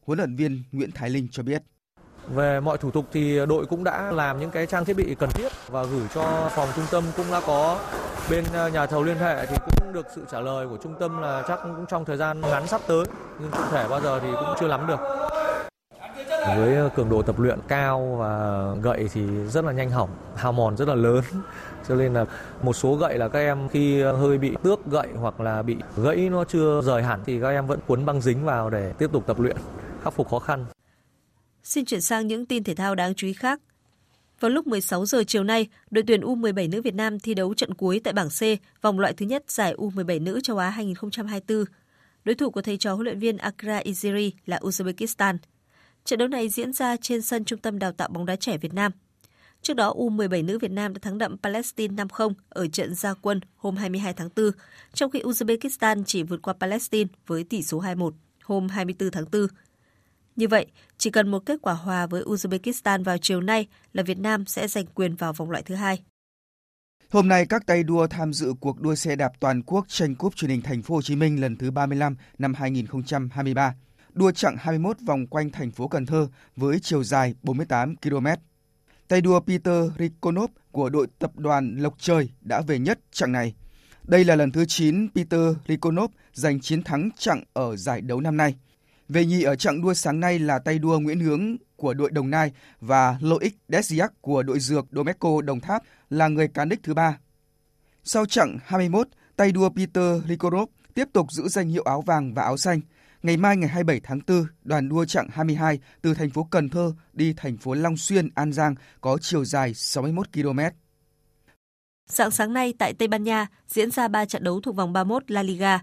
[0.06, 1.62] Huấn luyện viên Nguyễn Thái Linh cho biết.
[2.28, 5.30] Về mọi thủ tục thì đội cũng đã làm những cái trang thiết bị cần
[5.34, 7.80] thiết và gửi cho phòng trung tâm cũng đã có
[8.30, 11.20] bên ờ, nhà thầu liên hệ thì cũng được sự trả lời của trung tâm
[11.22, 13.04] là chắc cũng trong thời gian ngắn sắp tới
[13.40, 15.00] nhưng cụ thể bao giờ thì cũng chưa lắm được.
[16.46, 20.52] Với ờ, cường độ tập luyện cao và gậy thì rất là nhanh hỏng, hao
[20.52, 21.24] mòn rất là lớn.
[21.88, 22.24] Cho nên là
[22.62, 25.76] một số gậy là các em khi ờ, hơi bị tước gậy hoặc là bị
[25.96, 29.10] gãy nó chưa rời hẳn thì các em vẫn cuốn băng dính vào để tiếp
[29.12, 29.56] tục tập luyện,
[30.02, 30.64] khắc phục khó khăn.
[31.62, 33.60] Xin chuyển sang những tin thể thao đáng chú ý khác.
[34.40, 37.74] Vào lúc 16 giờ chiều nay, đội tuyển U17 nữ Việt Nam thi đấu trận
[37.74, 38.42] cuối tại bảng C,
[38.82, 41.64] vòng loại thứ nhất giải U17 nữ châu Á 2024.
[42.24, 45.36] Đối thủ của thầy trò huấn luyện viên Akra Iziri là Uzbekistan.
[46.04, 48.74] Trận đấu này diễn ra trên sân Trung tâm Đào tạo bóng đá trẻ Việt
[48.74, 48.92] Nam.
[49.62, 53.40] Trước đó, U17 nữ Việt Nam đã thắng đậm Palestine 5-0 ở trận gia quân
[53.56, 54.50] hôm 22 tháng 4,
[54.94, 58.10] trong khi Uzbekistan chỉ vượt qua Palestine với tỷ số 2-1
[58.44, 59.46] hôm 24 tháng 4.
[60.36, 60.66] Như vậy,
[60.98, 64.68] chỉ cần một kết quả hòa với Uzbekistan vào chiều nay là Việt Nam sẽ
[64.68, 66.02] giành quyền vào vòng loại thứ hai.
[67.10, 70.36] Hôm nay các tay đua tham dự cuộc đua xe đạp toàn quốc tranh cúp
[70.36, 73.74] truyền hình Thành phố Hồ Chí Minh lần thứ 35 năm 2023.
[74.14, 78.26] Đua chặng 21 vòng quanh thành phố Cần Thơ với chiều dài 48 km.
[79.08, 83.54] Tay đua Peter Rikonov của đội tập đoàn Lộc Trời đã về nhất chặng này.
[84.04, 88.36] Đây là lần thứ 9 Peter Rikonov giành chiến thắng chặng ở giải đấu năm
[88.36, 88.54] nay.
[89.08, 92.30] Về nhì ở chặng đua sáng nay là tay đua Nguyễn Hướng của đội Đồng
[92.30, 96.94] Nai và Loic Desiak của đội dược Domeco Đồng Tháp là người cán đích thứ
[96.94, 97.18] ba.
[98.04, 102.42] Sau chặng 21, tay đua Peter Rikorov tiếp tục giữ danh hiệu áo vàng và
[102.42, 102.80] áo xanh.
[103.22, 106.92] Ngày mai ngày 27 tháng 4, đoàn đua chặng 22 từ thành phố Cần Thơ
[107.12, 110.60] đi thành phố Long Xuyên, An Giang có chiều dài 61 km.
[112.06, 115.30] Sáng sáng nay tại Tây Ban Nha diễn ra 3 trận đấu thuộc vòng 31
[115.30, 115.80] La Liga.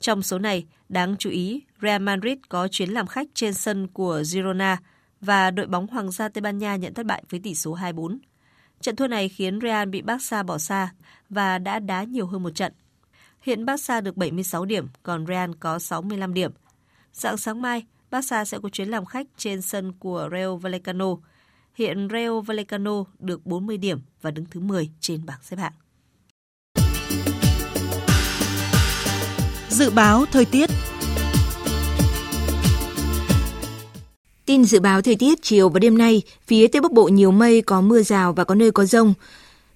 [0.00, 4.22] Trong số này, đáng chú ý, Real Madrid có chuyến làm khách trên sân của
[4.22, 4.78] Girona
[5.20, 8.18] và đội bóng Hoàng gia Tây Ban Nha nhận thất bại với tỷ số 2-4.
[8.80, 10.92] Trận thua này khiến Real bị Barca bỏ xa
[11.30, 12.72] và đã đá nhiều hơn một trận.
[13.40, 16.52] Hiện Barca được 76 điểm, còn Real có 65 điểm.
[17.18, 21.06] Dạng sáng mai, Barca sẽ có chuyến làm khách trên sân của Real Vallecano.
[21.74, 25.72] Hiện Real Vallecano được 40 điểm và đứng thứ 10 trên bảng xếp hạng.
[29.68, 30.70] Dự báo thời tiết
[34.46, 37.62] Tin dự báo thời tiết chiều và đêm nay, phía Tây Bắc Bộ nhiều mây,
[37.62, 39.14] có mưa rào và có nơi có rông.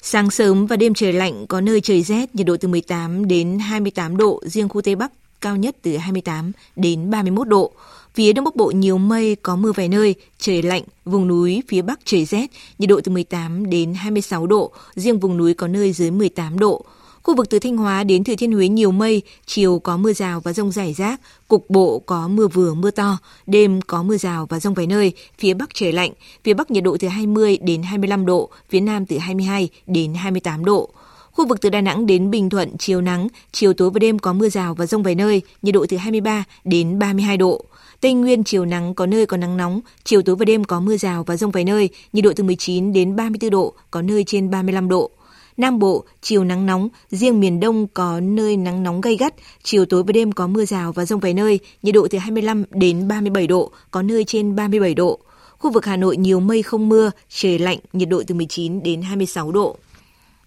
[0.03, 3.59] Sáng sớm và đêm trời lạnh, có nơi trời rét, nhiệt độ từ 18 đến
[3.59, 5.12] 28 độ, riêng khu Tây Bắc
[5.43, 7.72] cao nhất từ 28 đến 31 độ.
[8.14, 11.82] Phía Đông Bắc Bộ nhiều mây, có mưa vài nơi, trời lạnh, vùng núi phía
[11.82, 12.47] Bắc trời rét,
[12.78, 16.84] nhiệt độ từ 18 đến 26 độ, riêng vùng núi có nơi dưới 18 độ.
[17.22, 20.40] Khu vực từ Thanh Hóa đến Thừa Thiên Huế nhiều mây, chiều có mưa rào
[20.40, 24.47] và rông rải rác, cục bộ có mưa vừa mưa to, đêm có mưa rào
[24.47, 26.12] và rông vài nơi, phía Bắc trời lạnh,
[26.45, 30.64] phía Bắc nhiệt độ từ 20 đến 25 độ, phía Nam từ 22 đến 28
[30.64, 30.90] độ.
[31.33, 34.33] Khu vực từ Đà Nẵng đến Bình Thuận chiều nắng, chiều tối và đêm có
[34.33, 37.64] mưa rào và rông vài nơi, nhiệt độ từ 23 đến 32 độ.
[38.01, 40.97] Tây Nguyên chiều nắng có nơi có nắng nóng, chiều tối và đêm có mưa
[40.97, 44.51] rào và rông vài nơi, nhiệt độ từ 19 đến 34 độ, có nơi trên
[44.51, 45.11] 35 độ.
[45.57, 49.87] Nam Bộ, chiều nắng nóng, riêng miền Đông có nơi nắng nóng gay gắt, chiều
[49.87, 53.09] tối và đêm có mưa rào và rông vài nơi, nhiệt độ từ 25 đến
[53.09, 55.18] 37 độ, có nơi trên 37 độ.
[55.59, 59.03] Khu vực Hà Nội nhiều mây không mưa, trời lạnh, nhiệt độ từ 19 đến
[59.03, 59.76] 26 độ.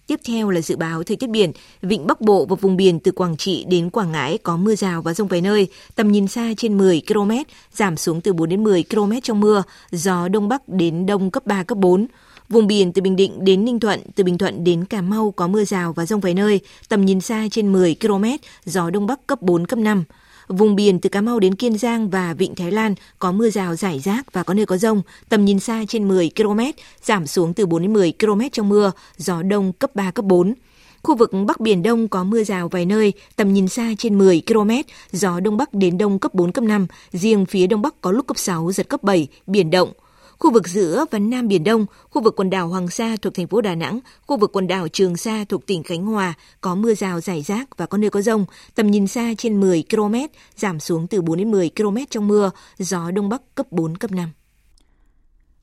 [0.06, 1.52] Tiếp theo là dự báo thời tiết biển,
[1.82, 5.02] vịnh Bắc Bộ và vùng biển từ Quảng Trị đến Quảng Ngãi có mưa rào
[5.02, 7.30] và rông vài nơi, tầm nhìn xa trên 10 km,
[7.72, 11.46] giảm xuống từ 4 đến 10 km trong mưa, gió đông bắc đến đông cấp
[11.46, 12.06] 3 cấp 4.
[12.48, 15.48] Vùng biển từ Bình Định đến Ninh Thuận, từ Bình Thuận đến Cà Mau có
[15.48, 18.24] mưa rào và rông vài nơi, tầm nhìn xa trên 10 km,
[18.64, 20.04] gió đông bắc cấp 4 cấp 5.
[20.48, 23.76] Vùng biển từ Cà Mau đến Kiên Giang và Vịnh Thái Lan có mưa rào
[23.76, 26.60] rải rác và có nơi có rông, tầm nhìn xa trên 10 km,
[27.02, 30.54] giảm xuống từ 4 đến 10 km trong mưa, gió đông cấp 3, cấp 4.
[31.02, 34.42] Khu vực Bắc Biển Đông có mưa rào vài nơi, tầm nhìn xa trên 10
[34.46, 34.70] km,
[35.12, 38.26] gió Đông Bắc đến Đông cấp 4, cấp 5, riêng phía Đông Bắc có lúc
[38.26, 39.92] cấp 6, giật cấp 7, biển động.
[40.38, 43.46] Khu vực giữa và Nam Biển Đông, khu vực quần đảo Hoàng Sa thuộc thành
[43.46, 46.94] phố Đà Nẵng, khu vực quần đảo Trường Sa thuộc tỉnh Khánh Hòa có mưa
[46.94, 50.14] rào rải rác và có nơi có rông, tầm nhìn xa trên 10 km,
[50.56, 54.12] giảm xuống từ 4 đến 10 km trong mưa, gió Đông Bắc cấp 4, cấp
[54.12, 54.30] 5.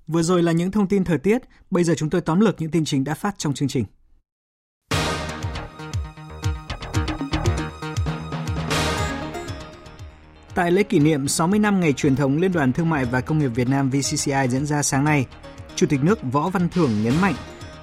[0.08, 1.38] Vừa rồi là những thông tin thời tiết,
[1.72, 3.86] bây giờ chúng tôi tóm lược những tin chính đã phát trong chương trình.
[10.56, 13.40] Tại lễ kỷ niệm 60 năm ngày truyền thống Liên đoàn Thương mại và Công
[13.40, 15.26] nghiệp Việt Nam VCCI diễn ra sáng nay,
[15.76, 17.34] Chủ tịch nước Võ Văn Thưởng nhấn mạnh,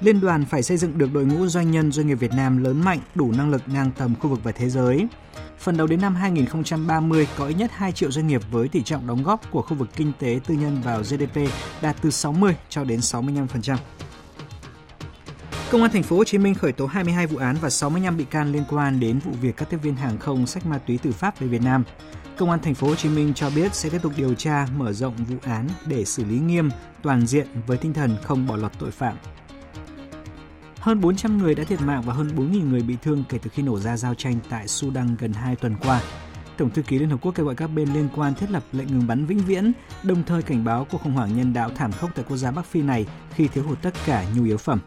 [0.01, 2.85] Liên đoàn phải xây dựng được đội ngũ doanh nhân doanh nghiệp Việt Nam lớn
[2.85, 5.07] mạnh, đủ năng lực ngang tầm khu vực và thế giới.
[5.59, 9.07] Phần đầu đến năm 2030 có ít nhất 2 triệu doanh nghiệp với tỷ trọng
[9.07, 11.41] đóng góp của khu vực kinh tế tư nhân vào GDP
[11.83, 13.77] đạt từ 60 cho đến 65%.
[15.71, 18.25] Công an thành phố Hồ Chí Minh khởi tố 22 vụ án và 65 bị
[18.25, 21.13] can liên quan đến vụ việc các tiếp viên hàng không sách ma túy từ
[21.13, 21.85] Pháp về Việt Nam.
[22.41, 24.93] Công an thành phố Hồ Chí Minh cho biết sẽ tiếp tục điều tra, mở
[24.93, 26.71] rộng vụ án để xử lý nghiêm,
[27.03, 29.17] toàn diện với tinh thần không bỏ lọt tội phạm.
[30.79, 33.63] Hơn 400 người đã thiệt mạng và hơn 4.000 người bị thương kể từ khi
[33.63, 36.03] nổ ra giao tranh tại Sudan gần 2 tuần qua.
[36.57, 38.87] Tổng thư ký Liên Hợp Quốc kêu gọi các bên liên quan thiết lập lệnh
[38.87, 39.73] ngừng bắn vĩnh viễn,
[40.03, 42.67] đồng thời cảnh báo cuộc khủng hoảng nhân đạo thảm khốc tại quốc gia Bắc
[42.67, 44.81] Phi này khi thiếu hụt tất cả nhu yếu phẩm.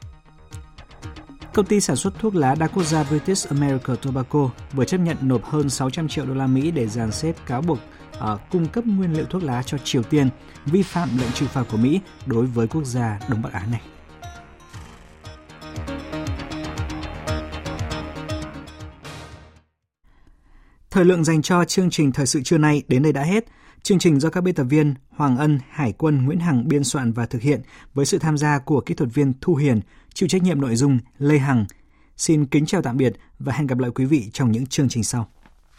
[1.54, 5.18] Công ty sản xuất thuốc lá đa quốc gia British American Tobacco vừa chấp nhận
[5.22, 7.80] nộp hơn 600 triệu đô la Mỹ để dàn xếp cáo buộc
[8.18, 10.30] uh, cung cấp nguyên liệu thuốc lá cho Triều Tiên,
[10.66, 13.82] vi phạm lệnh trừng phạt của Mỹ đối với quốc gia Đông Bắc Á này.
[20.92, 23.46] Thời lượng dành cho chương trình thời sự trưa nay đến đây đã hết.
[23.84, 27.14] Chương trình do các biên tập viên Hoàng Ân, Hải quân, Nguyễn Hằng biên soạn
[27.14, 27.62] và thực hiện
[27.94, 29.82] với sự tham gia của kỹ thuật viên Thu Hiền,
[30.14, 31.66] chịu trách nhiệm nội dung Lê Hằng.
[32.18, 35.04] Xin kính chào tạm biệt và hẹn gặp lại quý vị trong những chương trình
[35.04, 35.33] sau.